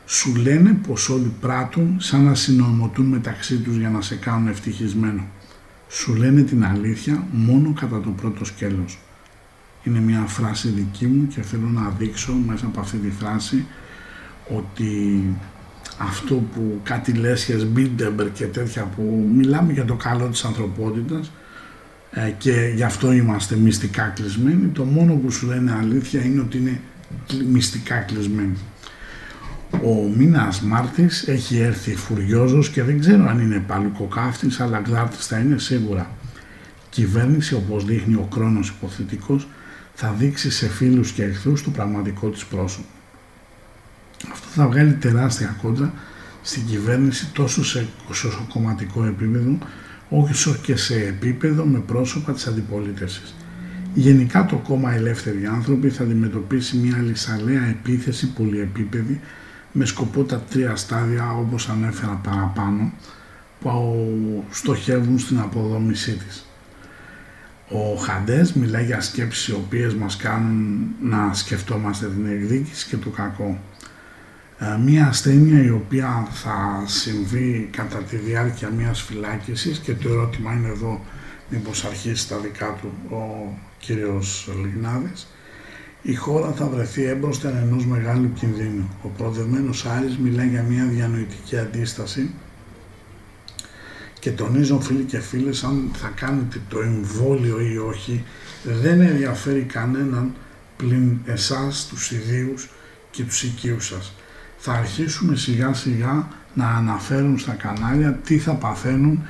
[0.06, 5.26] Σου λένε πως όλοι πράττουν σαν να συνομωτούν μεταξύ τους για να σε κάνουν ευτυχισμένο.
[5.96, 8.98] Σου λένε την αλήθεια μόνο κατά το πρώτο σκέλος.
[9.82, 13.66] Είναι μια φράση δική μου και θέλω να δείξω μέσα από αυτή τη φράση
[14.48, 15.22] ότι
[15.98, 21.30] αυτό που κάτι λέσχες, Μπίντεμπερ και τέτοια που μιλάμε για το καλό της ανθρωπότητας
[22.10, 26.58] ε, και γι' αυτό είμαστε μυστικά κλεισμένοι, το μόνο που σου λένε αλήθεια είναι ότι
[26.58, 26.80] είναι
[27.48, 28.56] μυστικά κλεισμένοι.
[29.82, 35.26] Ο μήνας Μάρτης έχει έρθει φουριόζος και δεν ξέρω αν είναι πάλι κοκάφτης, αλλά γδάρτης
[35.26, 36.10] θα είναι σίγουρα.
[36.90, 39.48] Κυβέρνηση, όπως δείχνει ο χρόνος υποθετικός,
[39.94, 42.86] θα δείξει σε φίλους και εχθρούς το πραγματικό της πρόσωπο.
[44.32, 45.92] Αυτό θα βγάλει τεράστια κόντρα
[46.42, 47.86] στην κυβέρνηση τόσο σε
[48.48, 49.58] κομματικό επίπεδο
[50.08, 53.34] όσο και σε επίπεδο με πρόσωπα της αντιπολίτευσης.
[53.94, 59.20] Γενικά το κόμμα Ελεύθεροι Άνθρωποι θα αντιμετωπίσει μια λησαλέα επίθεση πολυεπίπεδη
[59.76, 62.92] με σκοπό τα τρία στάδια όπως ανέφερα παραπάνω
[63.60, 66.46] που στοχεύουν στην αποδόμησή της.
[67.68, 73.10] Ο Χαντές μιλάει για σκέψεις οι οποίες μας κάνουν να σκεφτόμαστε την εκδίκηση και το
[73.10, 73.58] κακό.
[74.58, 80.52] Ε, μία ασθένεια η οποία θα συμβεί κατά τη διάρκεια μιας φυλάκισης και το ερώτημα
[80.52, 81.04] είναι εδώ
[81.48, 85.26] μήπως αρχίσει τα δικά του ο κύριος Λιγνάδης
[86.06, 88.88] η χώρα θα βρεθεί έμπροστα ενό μεγάλου κινδύνου.
[89.02, 92.30] Ο προοδευμένος Άρης μιλάει για μια διανοητική αντίσταση
[94.18, 98.24] και τονίζω φίλοι και φίλες αν θα κάνετε το εμβόλιο ή όχι
[98.64, 100.34] δεν ενδιαφέρει κανέναν
[100.76, 102.70] πλην εσάς τους ιδίους
[103.10, 104.12] και τους οικείους σας
[104.66, 109.22] θα αρχίσουμε σιγά σιγά να αναφέρουν στα κανάλια τι θα παθαίνουν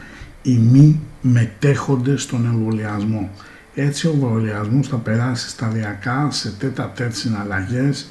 [0.43, 3.31] οι μη μετέχοντες στον εμβολιασμό.
[3.75, 8.07] Έτσι ο εμβολιασμός θα περάσει σταδιακά σε τέτα τέτ συναλλαγές,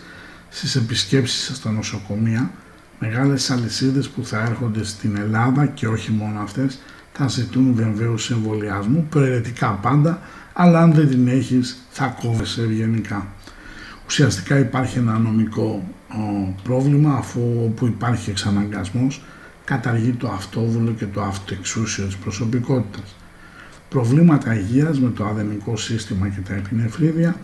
[0.49, 2.51] στις επισκέψεις στα νοσοκομεία,
[2.99, 6.79] μεγάλες αλυσίδες που θα έρχονται στην Ελλάδα και όχι μόνο αυτές,
[7.13, 10.19] θα ζητούν βεβαίως εμβολιασμού, προαιρετικά πάντα,
[10.53, 13.27] αλλά αν δεν την έχεις θα κόβεσαι ευγενικά.
[14.05, 15.87] Ουσιαστικά υπάρχει ένα νομικό
[16.63, 19.23] πρόβλημα αφού όπου υπάρχει εξαναγκασμός
[19.63, 23.15] καταργεί το αυτόβουλο και το αυτοεξούσιο της προσωπικότητας.
[23.93, 27.35] Προβλήματα υγείας με το αδενικό σύστημα και τα επινεφρίδια,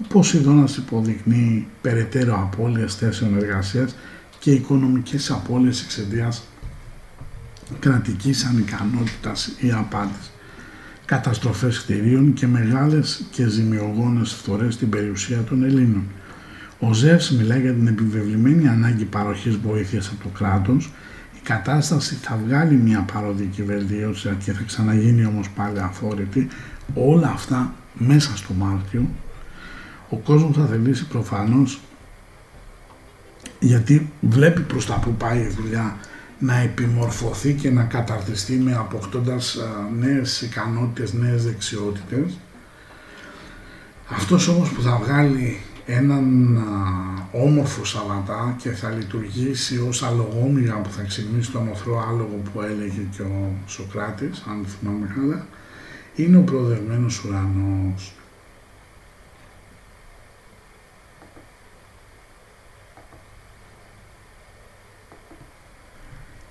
[0.00, 3.96] ο Ποσειδώνας υποδεικνύει περαιτέρω απώλειες θέσεων εργασίας
[4.38, 6.44] και οικονομικές απώλειες εξαιτίας
[7.78, 10.30] κρατικής ανικανότητας ή απάντης
[11.04, 16.04] καταστροφές κτηρίων και μεγάλες και ζημιογόνες φθορές στην περιουσία των Ελλήνων.
[16.78, 20.92] Ο Ζεύς μιλάει για την επιβεβλημένη ανάγκη παροχής βοήθειας από το κράτος.
[21.46, 26.48] Η κατάσταση θα βγάλει μια παροδική βελτίωση και θα ξαναγίνει όμως πάλι αφόρητη.
[26.94, 29.08] Όλα αυτά μέσα στο Μάρτιο.
[30.08, 31.80] Ο κόσμος θα θελήσει προφανώς
[33.60, 35.96] γιατί βλέπει προς τα που πάει η δουλειά
[36.38, 39.58] να επιμορφωθεί και να καταρτιστεί με αποκτώντας
[39.98, 42.38] νέες ικανότητες, νέες δεξιότητες.
[44.08, 46.58] Αυτός όμως που θα βγάλει έναν
[47.32, 53.00] όμορφο Σαββατά και θα λειτουργήσει ως αλογόμυγα που θα ξυπνήσει τον οθρό άλογο που έλεγε
[53.16, 55.46] και ο Σοκράτης, αν θυμάμαι καλά,
[56.16, 58.12] είναι ο προοδευμένος ουρανός.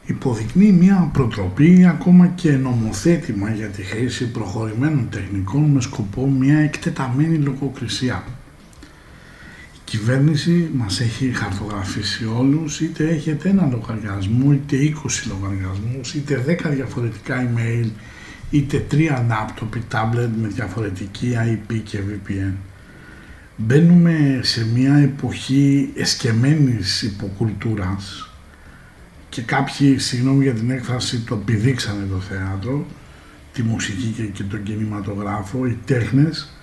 [0.06, 6.58] υποδεικνύει μια προτροπή ή ακόμα και νομοθέτημα για τη χρήση προχωρημένων τεχνικών με σκοπό μια
[6.58, 8.24] εκτεταμένη λογοκρισία.
[9.96, 16.70] Η κυβέρνηση μας έχει χαρτογραφήσει όλους, είτε έχετε ένα λογαριασμό, είτε 20 λογαριασμούς, είτε 10
[16.70, 17.90] διαφορετικά email,
[18.50, 22.54] είτε 3 laptop ή tablet με διαφορετική IP και VPN.
[23.58, 28.32] Μπαίνουμε σε μια εποχή εσκεμμένης υποκουλτούρας,
[29.30, 32.86] και κάποιοι, συγγνώμη για την έκφραση, το πηδήξανε το θέατρο,
[33.54, 36.55] τη μουσική και, τον κινηματογράφο, οι τέχνες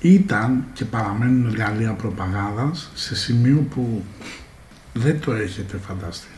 [0.00, 4.04] ήταν και παραμένουν εργαλεία προπαγάνδας σε σημείο που
[4.92, 6.28] δεν το έχετε φανταστεί.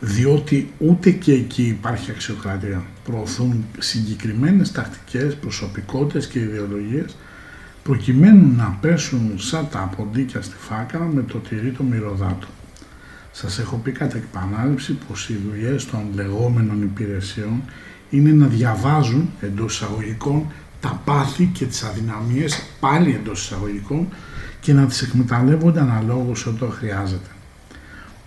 [0.00, 2.82] Διότι ούτε και εκεί υπάρχει αξιοκρατία.
[3.04, 7.16] Προωθούν συγκεκριμένες τακτικές, προσωπικότητες και ιδεολογίες
[7.82, 12.46] προκειμένου να πέσουν σαν τα ποντίκια στη φάκα με το τυρί το μυρωδάτο.
[13.32, 17.62] Σας έχω πει κατά επανάληψη πως οι δουλειές των λεγόμενων υπηρεσιών
[18.10, 20.46] είναι να διαβάζουν εντός εισαγωγικών
[20.86, 24.08] τα πάθη και τις αδυναμίες πάλι εντός εισαγωγικών
[24.60, 27.30] και να τις εκμεταλλεύονται αναλόγως όταν χρειάζεται.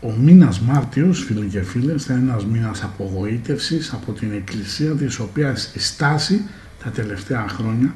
[0.02, 5.20] Ο μήνας Μάρτιος, φίλοι και φίλες, θα είναι ένας μήνας απογοήτευσης από την Εκκλησία της
[5.20, 6.42] οποίας η στάση
[6.84, 7.94] τα τελευταία χρόνια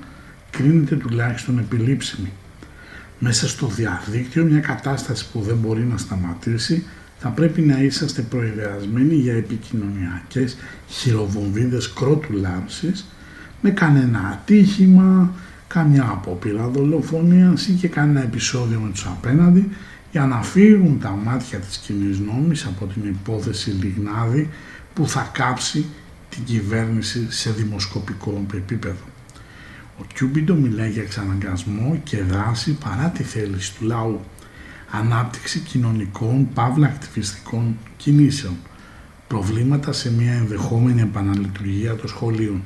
[0.51, 2.32] κρίνεται τουλάχιστον επιλήψιμη.
[3.20, 6.86] Μέσα στο διαδίκτυο μια κατάσταση που δεν μπορεί να σταματήσει
[7.20, 10.57] θα πρέπει να είσαστε προειδεασμένοι για επικοινωνιακές
[10.88, 13.05] χειροβομβίδες κρότου λάμψης
[13.64, 15.32] με κανένα ατύχημα,
[15.68, 19.70] καμιά απόπειρα δολοφονίας ή και κανένα επεισόδιο με τους απέναντι
[20.11, 24.49] για να φύγουν τα μάτια της κοινή νόμης από την υπόθεση Λιγνάδη
[24.93, 25.86] που θα κάψει
[26.30, 29.03] την κυβέρνηση σε δημοσκοπικό επίπεδο.
[29.99, 34.20] Ο Κιούμπιντο μιλάει για εξαναγκασμό και δράση παρά τη θέληση του λαού.
[34.91, 38.53] Ανάπτυξη κοινωνικών, παύλα ακτιβιστικών κινήσεων.
[39.28, 42.61] Προβλήματα σε μια ενδεχόμενη επαναλειτουργία των σχολείων.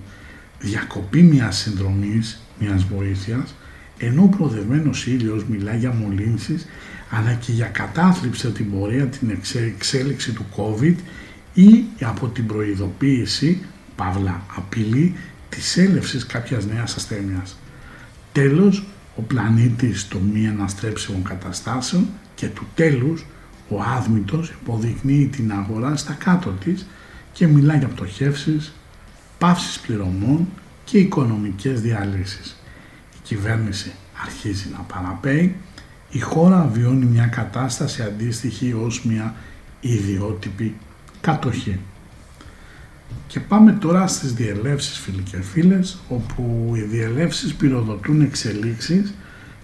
[0.60, 3.56] Διακοπή μιας συνδρομής, μιας βοήθειας,
[3.98, 6.66] ενώ ο προδευμένος ήλιος μιλάει για μολύνσεις
[7.10, 10.96] αλλά και για κατάθλιψη την πορεία την εξέλιξη του COVID
[11.54, 13.62] ή από την προειδοποίηση,
[13.96, 15.16] παύλα απειλή,
[15.50, 17.58] της έλευσης κάποιας νέας ασθένειας.
[18.32, 18.86] Τέλος,
[19.16, 23.26] ο πλανήτης των μη αναστρέψιμων καταστάσεων και του τέλους
[23.70, 26.88] ο άδμητος υποδεικνύει την αγορά στα κάτω της
[27.34, 28.74] και μιλά για πτωχεύσεις,
[29.38, 30.48] πάυσεις πληρωμών
[30.84, 32.56] και οικονομικές διαλύσεις.
[33.14, 33.92] Η κυβέρνηση
[34.24, 35.56] αρχίζει να παραπέει,
[36.10, 39.36] η χώρα βιώνει μια κατάσταση αντίστοιχη ως μια
[39.80, 40.76] ιδιότυπη
[41.22, 41.80] κατοχή.
[43.28, 49.14] Και πάμε τώρα στις διελεύσεις φίλοι και φίλες, όπου οι διελεύσεις πυροδοτούν εξελίξεις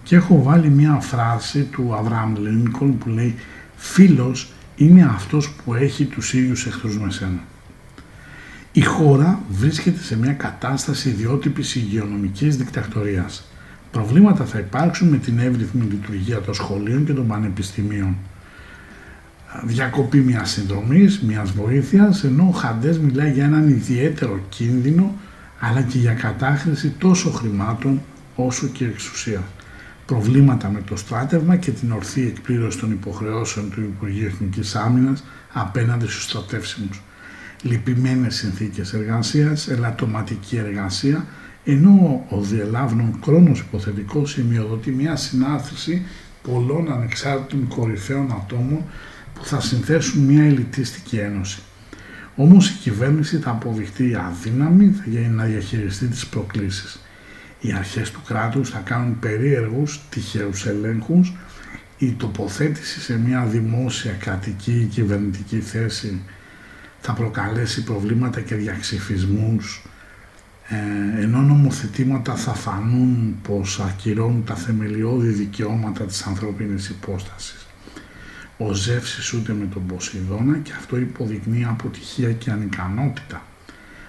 [0.02, 3.34] και έχω βάλει μια φράση του Αβραάμ Λίνκολν που λέει
[3.76, 7.42] «Φίλος είναι αυτός που έχει τους ίδιους εχθρούς με σένα».
[8.76, 13.44] Η χώρα βρίσκεται σε μια κατάσταση ιδιότυπης υγειονομικής δικτακτορίας.
[13.90, 18.16] Προβλήματα θα υπάρξουν με την εύρυθμη λειτουργία των σχολείων και των πανεπιστημίων
[19.62, 25.14] διακοπή μιας συνδρομής, μιας βοήθειας, ενώ ο Χαντές μιλάει για έναν ιδιαίτερο κίνδυνο,
[25.60, 28.02] αλλά και για κατάχρηση τόσο χρημάτων
[28.36, 29.44] όσο και εξουσίας.
[30.06, 36.06] Προβλήματα με το στράτευμα και την ορθή εκπλήρωση των υποχρεώσεων του Υπουργείου Εθνικής Άμυνας απέναντι
[36.06, 37.02] στους στρατεύσιμους.
[37.66, 41.26] Λυπημένες συνθήκες εργασίας, ελαττωματική εργασία,
[41.64, 46.06] ενώ ο διελάβνων χρόνος υποθετικός σημειοδοτεί μια συνάθρηση
[46.42, 48.84] πολλών ανεξάρτητων κορυφαίων ατόμων
[49.34, 51.62] που θα συνθέσουν μια ελιτίστικη ένωση.
[52.36, 57.00] Όμως η κυβέρνηση θα αποδειχτεί αδύναμη για να διαχειριστεί τις προκλήσεις.
[57.60, 61.32] Οι αρχές του κράτους θα κάνουν περίεργους τυχαίους ελέγχους,
[61.98, 66.20] η τοποθέτηση σε μια δημόσια κρατική ή κυβερνητική θέση
[67.06, 69.82] θα προκαλέσει προβλήματα και διαξυφισμούς,
[70.68, 77.66] ε, ενώ νομοθετήματα θα φανούν πως ακυρώνουν τα θεμελιώδη δικαιώματα της ανθρώπινης υπόστασης.
[78.56, 83.42] Ο Ζεύσης ούτε με τον Ποσειδώνα και αυτό υποδεικνύει αποτυχία και ανικανότητα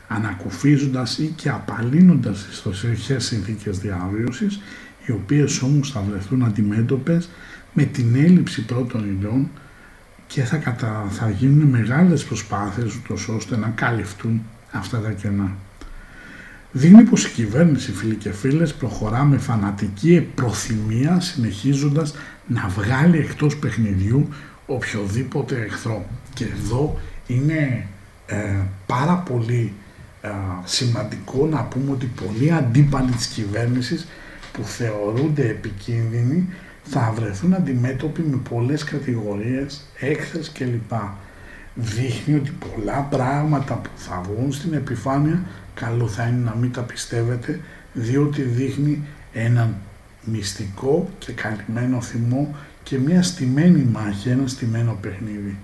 [0.07, 4.59] ανακουφίζοντας ή και απαλύνοντας τις στοσιοχές συνθήκες διαβίωσης
[5.05, 7.29] οι οποίες όμως θα βρεθούν αντιμέτωπες
[7.73, 9.49] με την έλλειψη πρώτων υλών
[10.27, 11.05] και θα, κατα...
[11.09, 15.51] θα γίνουν μεγάλες προσπάθειες ούτως ώστε να καλυφθούν αυτά τα κενά.
[16.71, 22.15] Δείχνει πως η κυβέρνηση φίλοι και φίλες προχωρά με φανατική προθυμία συνεχίζοντας
[22.47, 24.29] να βγάλει εκτός παιχνιδιού
[24.65, 26.05] οποιοδήποτε εχθρό.
[26.33, 27.87] Και εδώ είναι
[28.25, 28.55] ε,
[28.85, 29.73] πάρα πολύ
[30.21, 30.29] ε,
[30.63, 34.07] σημαντικό να πούμε ότι πολλοί αντίπαλοι της κυβέρνησης
[34.51, 36.49] που θεωρούνται επικίνδυνοι
[36.85, 40.91] θα βρεθούν αντιμέτωποι με πολλές κατηγορίες, έκθεση κλπ.
[41.75, 46.81] Δείχνει ότι πολλά πράγματα που θα βγουν στην επιφάνεια καλό θα είναι να μην τα
[46.81, 47.59] πιστεύετε
[47.93, 49.75] διότι δείχνει έναν
[50.21, 55.57] μυστικό και καλυμμένο θυμό και μια στημένη μάχη, ένα στημένο παιχνίδι.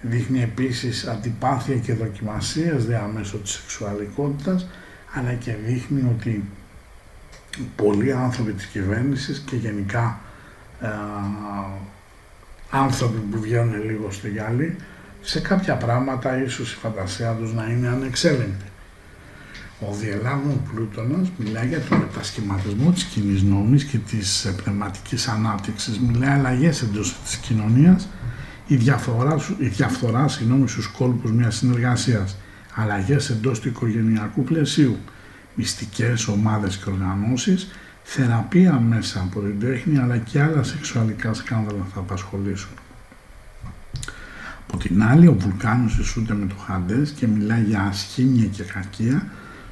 [0.00, 4.66] Δείχνει επίσης αντιπάθεια και δοκιμασίες διαμέσω της σεξουαλικότητας,
[5.14, 6.44] αλλά και δείχνει ότι
[7.76, 10.20] πολλοί άνθρωποι της κυβέρνησης και γενικά
[10.80, 10.88] ε,
[12.70, 14.76] άνθρωποι που βγαίνουν λίγο στο γυάλι,
[15.20, 18.64] σε κάποια πράγματα ίσως η φαντασία τους να είναι ανεξέλεγκτη.
[19.88, 25.98] Ο Διελάβων Πλούτονας μιλάει για τον μετασχηματισμό της κοινής νόμης και της ε, πνευματικής ανάπτυξης,
[25.98, 28.08] μιλάει αλλαγές εντός της κοινωνίας,
[28.66, 32.36] η διαφθορά, η διαφθορά συγγνώμη, στους κόλπους μιας συνεργασίας,
[32.74, 34.98] αλλαγές εντός του οικογενειακού πλαισίου,
[35.54, 37.70] μυστικές ομάδες και οργανώσεις,
[38.12, 42.70] θεραπεία μέσα από την τέχνη, αλλά και άλλα σεξουαλικά σκάνδαλα θα απασχολήσουν.
[44.66, 49.26] Από την άλλη, ο Βουλκάνος ισούται με το Χαντές και μιλάει για ασχήμια και κακία,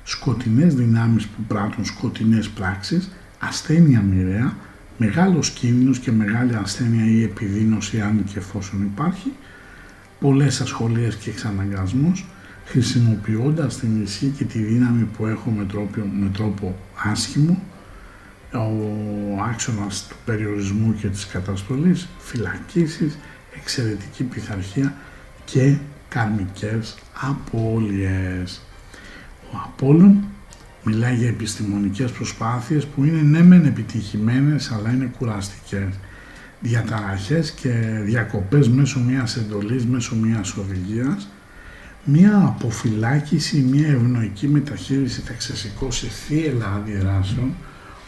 [0.05, 4.57] σκοτεινές δυνάμεις που πράττουν σκοτεινές πράξεις, ασθένεια μοιραία,
[4.97, 9.32] μεγάλος κίνδυνος και μεγάλη ασθένεια ή επιδείνωση αν και εφόσον υπάρχει,
[10.20, 12.26] πολλές ασχολίες και εξαναγκασμός,
[12.64, 17.62] χρησιμοποιώντας την ισχύ και τη δύναμη που έχω με τρόπο, με τρόπο άσχημο,
[18.53, 23.18] ο άξονας του περιορισμού και της καταστολής, φυλακίσεις,
[23.57, 24.94] εξαιρετική πειθαρχία
[25.44, 25.76] και
[26.09, 28.62] καρμικές απώλειες.
[29.53, 30.24] Ο Απόλλων
[30.90, 35.94] Μιλάει για επιστημονικές προσπάθειες που είναι ναι μεν επιτυχημένες αλλά είναι κουραστικές.
[36.61, 37.70] Διαταραχές και
[38.03, 41.28] διακοπές μέσω μιας εντολής, μέσω μιας οδηγίας.
[42.05, 47.55] Μια αποφυλάκηση, μια ευνοϊκή μεταχείριση θα ξεσηκώσει θύελα αντιδράσεων.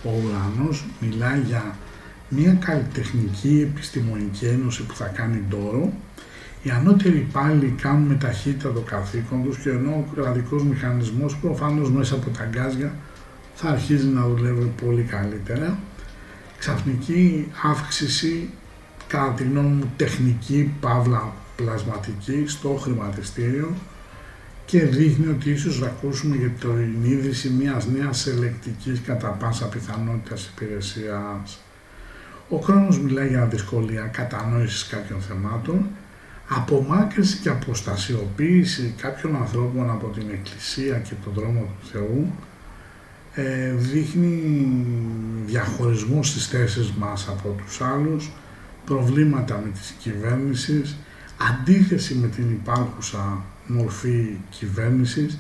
[0.05, 1.76] Ο ουρανός μιλάει για
[2.28, 5.92] μια καλλιτεχνική επιστημονική ένωση που θα κάνει τόρο
[6.62, 11.90] οι ανώτεροι υπάλληλοι κάνουν με ταχύτητα το καθήκον τους και ενώ ο κρατικός μηχανισμός προφανώς
[11.90, 12.94] μέσα από τα γκάζια
[13.55, 15.78] θα αρχίζει να δουλεύει πολύ καλύτερα.
[16.59, 18.51] Ξαφνική αύξηση,
[19.07, 23.72] κατά τη γνώμη μου, τεχνική, παύλα, πλασματική στο χρηματιστήριο
[24.71, 30.37] και δείχνει ότι ίσως θα ακούσουμε για την ίδρυση μιας νέας ελεκτικής κατά πάσα πιθανότητα
[30.55, 31.59] υπηρεσίας.
[32.49, 35.87] Ο χρόνος μιλάει για δυσκολία κατανόησης κάποιων θεμάτων
[36.49, 42.33] απομάκρυνση και αποστασιοποίηση κάποιων ανθρώπων από την Εκκλησία και τον δρόμο του Θεού
[43.35, 44.66] ε, δείχνει
[45.47, 48.31] διαχωρισμό στις θέσεις μας από τους άλλους,
[48.85, 50.97] προβλήματα με τις κυβέρνησης,
[51.51, 55.39] αντίθεση με την υπάρχουσα μορφή κυβέρνησης,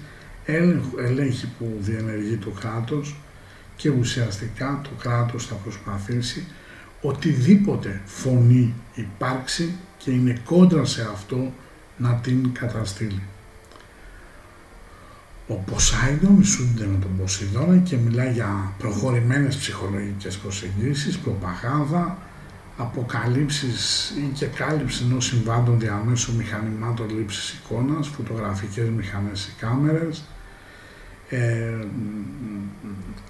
[0.98, 3.16] έλεγχη που διενεργεί το κράτος
[3.76, 6.46] και ουσιαστικά το κράτος θα προσπαθήσει
[7.00, 11.52] οτιδήποτε φωνή υπάρξει και είναι κόντρα σε αυτό
[11.96, 13.22] να την καταστήλει.
[15.48, 22.18] Ο Ποσάιντον μισούνται με τον Ποσειδώνα και μιλάει για προχωρημένες ψυχολογικές προσεγγίσεις, προπαγάνδα,
[22.76, 30.24] αποκαλύψεις ή και κάλυψη ενός συμβάντων διαμέσου μηχανημάτων λήψης εικόνας, φωτογραφικές μηχανές ή κάμερες,
[31.28, 31.74] ε,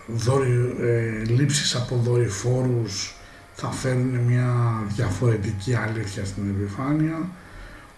[0.06, 3.14] δορυ, ε, λήψεις από δορυφόρους
[3.54, 4.54] θα φέρουν μια
[4.88, 7.28] διαφορετική αλήθεια στην επιφάνεια.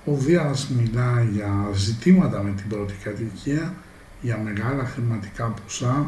[0.05, 3.75] Ο Δίας μιλά για ζητήματα με την πρώτη κατοικία,
[4.21, 6.07] για μεγάλα χρηματικά ποσά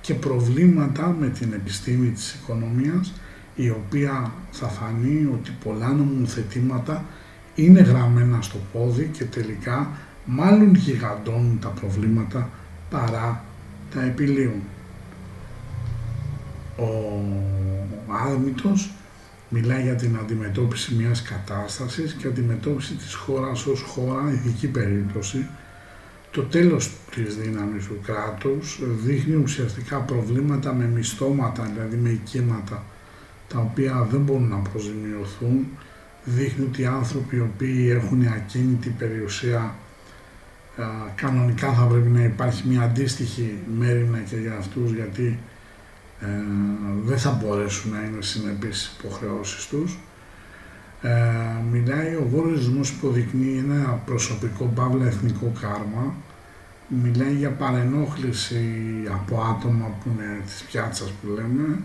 [0.00, 3.12] και προβλήματα με την επιστήμη της οικονομίας,
[3.54, 7.04] η οποία θα φανεί ότι πολλά νομοθετήματα
[7.54, 9.90] είναι γραμμένα στο πόδι και τελικά
[10.24, 12.48] μάλλον γιγαντώνουν τα προβλήματα
[12.90, 13.44] παρά
[13.94, 14.62] τα επιλύουν.
[16.76, 16.86] Ο
[18.26, 18.90] Άδμητος
[19.48, 25.46] μιλάει για την αντιμετώπιση μιας κατάστασης και αντιμετώπιση της χώρας ως χώρα, ειδική περίπτωση.
[26.30, 32.84] Το τέλος της δύναμης του κράτους δείχνει ουσιαστικά προβλήματα με μισθώματα, δηλαδή με οικήματα,
[33.52, 35.66] τα οποία δεν μπορούν να αποζημιωθούν.
[36.24, 39.74] Δείχνει ότι οι άνθρωποι οι οποίοι έχουν ακίνητη περιουσία
[41.14, 45.38] κανονικά θα πρέπει να υπάρχει μια αντίστοιχη μέρημνα και για αυτούς γιατί
[46.20, 46.26] ε,
[47.04, 49.98] δεν θα μπορέσουν να είναι συνεπείς στις υποχρεώσεις τους.
[51.02, 51.10] Ε,
[51.72, 56.14] μιλάει, ο βορισμός υποδεικνύει ένα προσωπικό παύλα εθνικό κάρμα.
[57.02, 58.64] Μιλάει για παρενόχληση
[59.12, 61.78] από άτομα που είναι της πιάτσας που λέμε.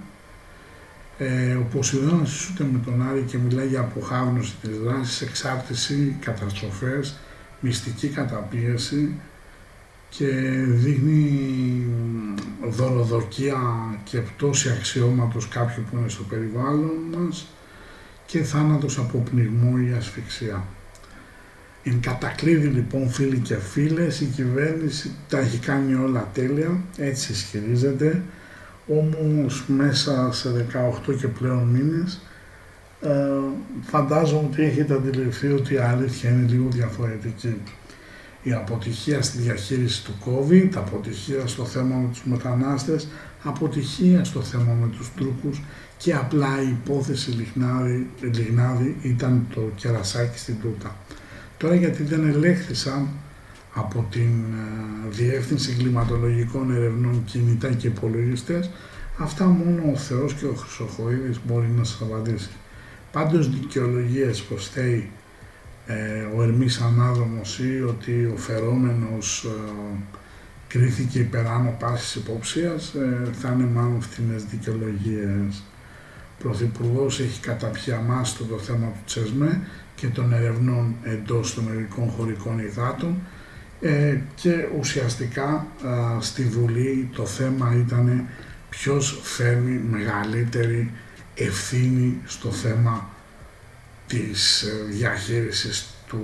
[1.17, 7.17] Ε, ο Ποσειδώνας ισούται με τον Άρη και μιλάει για αποχάβνωση της δράσης, εξάρτηση, καταστροφές,
[7.59, 9.15] μυστική καταπίεση,
[10.09, 10.25] και
[10.65, 11.85] δείχνει
[12.69, 13.59] δωροδοκία
[14.03, 17.47] και πτώση αξιώματος κάποιου που είναι στο περιβάλλον μας
[18.25, 20.63] και θάνατος από πνιγμό ή ασφυξία.
[21.83, 28.21] Εν κατακλείδη λοιπόν φίλοι και φίλες, η κυβέρνηση τα έχει κάνει όλα τέλεια, έτσι ισχυρίζεται,
[28.87, 30.65] όμως μέσα σε
[31.09, 32.21] 18 και πλέον μήνες
[33.01, 33.09] ε,
[33.81, 37.55] φαντάζομαι ότι έχετε αντιληφθεί ότι η αλήθεια είναι λίγο διαφορετική
[38.47, 43.07] η αποτυχία στη διαχείριση του COVID, αποτυχία στο θέμα με τους μετανάστες,
[43.43, 45.61] αποτυχία στο θέμα με τους Τούρκους
[45.97, 50.95] και απλά η υπόθεση Λιγνάδη, Λιγνάδη ήταν το κερασάκι στην τούτα.
[51.57, 53.07] Τώρα γιατί δεν ελέγχθησαν
[53.77, 58.69] από την ε, Διεύθυνση Κλιματολογικών Ερευνών κινητά και υπολογιστές,
[59.17, 62.49] αυτά μόνο ο Θεός και ο Χρυσοχοίδης μπορεί να σας απαντήσει.
[63.11, 65.09] Πάντως δικαιολογίες προς θέη
[65.85, 69.49] ε, ο Ερμής Ανάδρομος ή ότι ο φερόμενος ε,
[70.67, 75.63] κρίθηκε υπεράνω πάσης υποψίας ε, θα είναι μάλλον φθηνές δικαιολογίες.
[76.39, 79.61] Ο Πρωθυπουργός έχει καταπιεί αμάστο το θέμα του Τσεσμέ
[79.95, 83.15] και των ερευνών εντός των ελληνικών χωρικών υδάτων
[83.81, 85.67] ε, και ουσιαστικά
[86.19, 88.27] στη Βουλή το θέμα ήταν
[88.69, 90.91] ποιος φέρνει μεγαλύτερη
[91.35, 93.09] ευθύνη στο θέμα
[94.07, 96.21] της ε, διαχείρισης του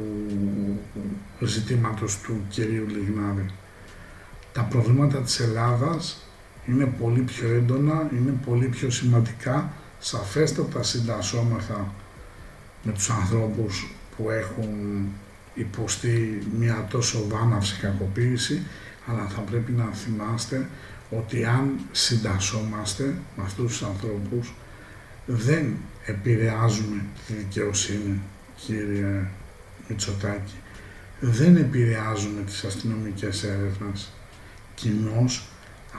[1.39, 3.45] ζητήματος του κυρίου Λιγνάδη.
[4.53, 6.27] Τα προβλήματα της Ελλάδας
[6.65, 11.93] είναι πολύ πιο έντονα, είναι πολύ πιο σημαντικά, σαφέστατα συντασσόμεθα
[12.83, 15.07] με τους ανθρώπους που έχουν
[15.53, 18.61] υποστεί μια τόσο βάναυση κακοποίηση,
[19.07, 20.67] αλλά θα πρέπει να θυμάστε
[21.09, 23.03] ότι αν συντασσόμαστε
[23.35, 24.53] με αυτούς τους ανθρώπους
[25.25, 25.75] δεν
[26.05, 28.21] επηρεάζουμε τη δικαιοσύνη,
[28.55, 29.27] κύριε
[29.87, 30.53] Μητσοτάκη.
[31.19, 34.11] Δεν επηρεάζουμε τις αστυνομικές έρευνες.
[34.75, 35.47] Κοινώς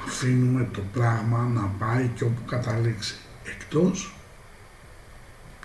[0.07, 3.14] αφήνουμε το πράγμα να πάει και όπου καταλήξει.
[3.44, 4.14] Εκτός,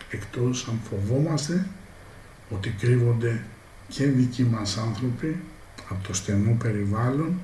[0.10, 1.66] εκτός αν φοβόμαστε
[2.50, 3.42] ότι κρύβονται
[3.90, 5.40] και δικοί μας άνθρωποι
[5.90, 7.40] από το στενό περιβάλλον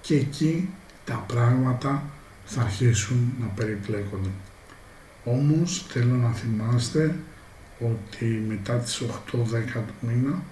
[0.00, 0.68] και εκεί
[1.04, 2.02] τα πράγματα
[2.44, 4.30] θα αρχίσουν να περιπλέκονται.
[5.24, 7.16] Όμως θέλω να θυμάστε
[7.78, 9.08] ότι μετά τις 8-10
[9.72, 10.42] του μήνα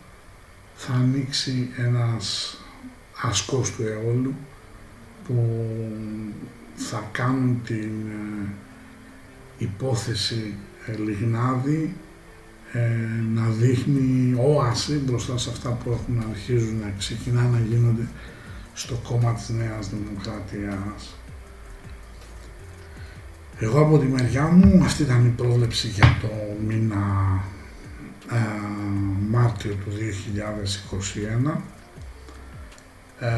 [0.76, 2.56] θα ανοίξει ένας
[3.22, 4.34] ασκός του αιώλου
[5.26, 5.64] που
[6.74, 8.48] θα κάνουν την ε,
[9.58, 10.54] υπόθεση
[10.86, 12.09] ε, Λιγνάδη ε,
[13.34, 18.08] να δείχνει όαση μπροστά σε αυτά που έχουν αρχίζουν να ξεκινά να γίνονται
[18.74, 21.14] στο κόμμα της Νέας Δημοκρατίας.
[23.58, 26.28] Εγώ από τη μεριά μου αυτή ήταν η πρόβλεψη για το
[26.66, 26.96] μήνα
[28.32, 28.36] ε,
[29.30, 29.90] Μάρτιο του
[31.46, 31.56] 2021.
[33.18, 33.28] Ε,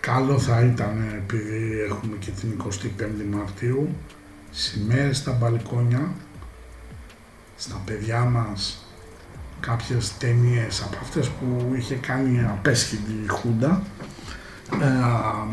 [0.00, 3.88] καλό θα ήταν επειδή έχουμε και την 25η Μαρτίου
[4.50, 6.12] σημαίες στα μπαλκόνια
[7.58, 8.86] στα παιδιά μας
[9.60, 13.82] κάποιες ταινίες από αυτές που είχε κάνει απέσχυντη η Χούντα
[14.72, 14.86] ε,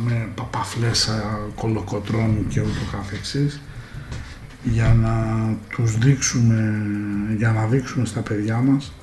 [0.03, 3.61] με παπαφλέσα, κολοκοτρώνη και ούτω καθεξής
[4.63, 5.13] για να
[5.69, 6.85] τους δείξουμε,
[7.37, 8.93] για να δείξουμε στα παιδιά μας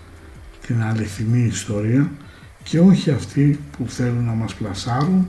[0.67, 2.11] την αληθινή ιστορία
[2.63, 5.29] και όχι αυτοί που θέλουν να μας πλασάρουν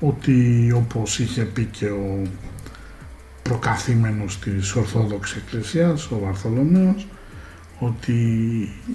[0.00, 2.22] ότι όπως είχε πει και ο
[3.42, 7.06] προκαθήμενος της Ορθόδοξης Εκκλησίας, ο Βαρθολομέος,
[7.78, 8.12] ότι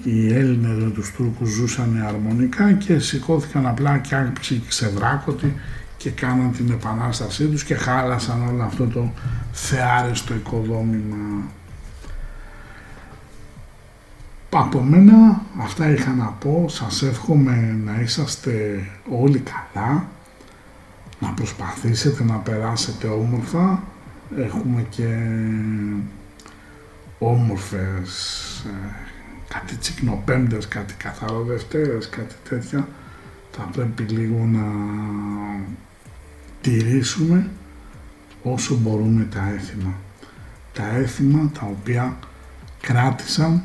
[0.03, 5.53] οι Έλληνες με τους Τούρκους ζούσαν αρμονικά και σηκώθηκαν απλά και άρχισε ξεδράκωτοι
[5.97, 9.11] και κάναν την επανάστασή τους και χάλασαν όλο αυτό το
[9.51, 11.43] θεάρεστο οικοδόμημα.
[14.51, 20.07] Από μένα αυτά είχα να πω, σας εύχομαι να είσαστε όλοι καλά,
[21.19, 23.83] να προσπαθήσετε να περάσετε όμορφα,
[24.37, 25.07] έχουμε και
[27.19, 28.95] όμορφες, ε,
[29.47, 32.87] κάτι τσικνοπέμπτες, κάτι καθαροδευτέρες, κάτι τέτοια,
[33.51, 34.65] θα πρέπει λίγο να
[36.61, 37.49] τηρήσουμε
[38.43, 39.93] όσο μπορούμε τα έθιμα.
[40.73, 42.19] Τα έθιμα τα οποία
[42.81, 43.63] κράτησαν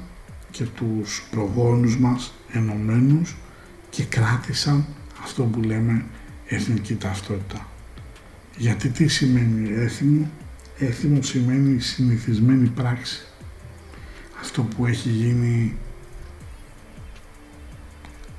[0.51, 3.37] και τους προγόνους μας ενωμένους
[3.91, 4.87] και κράτησαν
[5.23, 6.05] αυτό που λέμε
[6.47, 7.67] εθνική ταυτότητα.
[8.57, 10.31] Γιατί τι σημαίνει έθιμο,
[10.79, 13.27] έθιμο σημαίνει συνηθισμένη πράξη
[14.45, 15.77] αυτό που έχει γίνει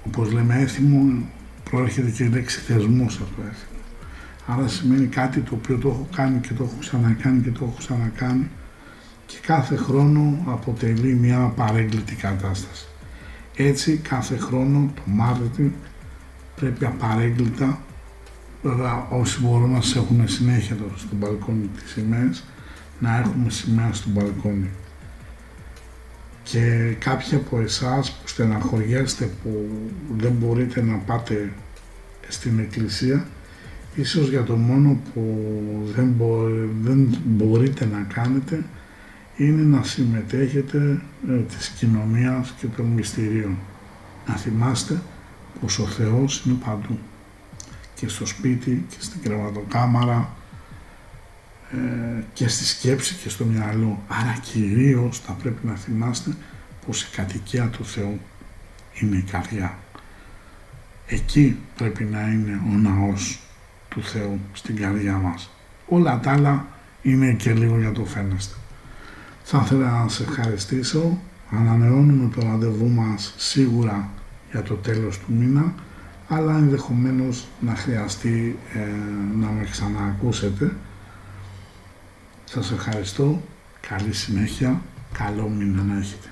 [0.07, 1.23] όπως λέμε έθιμο
[1.69, 3.79] προέρχεται και η λέξη θεσμός από το έθιμο.
[4.47, 7.75] Άρα σημαίνει κάτι το οποίο το έχω κάνει και το έχω ξανακάνει και το έχω
[7.77, 8.49] ξανακάνει
[9.25, 12.85] και κάθε χρόνο αποτελεί μια παρέγκλητη κατάσταση.
[13.55, 15.71] Έτσι κάθε χρόνο το Μάρτιο
[16.55, 17.81] πρέπει απαρέγκλητα
[18.61, 22.43] βέβαια όσοι μπορούν να σε έχουν συνέχεια τώρα στο μπαλκόνι τις σημαίες
[22.99, 24.69] να έχουμε σημαία στο μπαλκόνι
[26.45, 29.69] και κάποιοι από εσάς που στεναχωριέστε που
[30.17, 31.53] δεν μπορείτε να πάτε
[32.27, 33.27] στην εκκλησία
[33.95, 35.21] ίσως για το μόνο που
[35.95, 36.15] δεν,
[36.81, 38.63] δεν μπορείτε να κάνετε
[39.37, 43.57] είναι να συμμετέχετε ε, της κοινωνίας και των μυστηρίων.
[44.27, 45.01] Να θυμάστε
[45.61, 46.97] πως ο Θεός είναι παντού
[47.95, 50.44] και στο σπίτι και στην κρεβατοκάμαρα ε,
[52.33, 54.01] και στη σκέψη και στο μυαλό.
[54.07, 56.31] Άρα κυρίως θα πρέπει να θυμάστε
[56.85, 58.19] πως η κατοικία του Θεού
[58.93, 59.77] είναι η καρδιά.
[61.07, 63.39] Εκεί πρέπει να είναι ο ναός
[63.89, 65.49] του Θεού στην καρδιά μας.
[65.87, 66.67] Όλα τα άλλα
[67.01, 68.55] είναι και λίγο για το φαίνεστε.
[69.43, 71.17] Θα ήθελα να σε ευχαριστήσω.
[71.51, 74.09] Ανανεώνουμε το ραντεβού μας σίγουρα
[74.51, 75.73] για το τέλος του μήνα
[76.27, 78.79] αλλά ενδεχομένως να χρειαστεί ε,
[79.39, 80.75] να με ξαναακούσετε
[82.45, 83.41] σας ευχαριστώ.
[83.89, 84.81] Καλή συνέχεια.
[85.13, 86.27] Καλό μήνα να έχετε.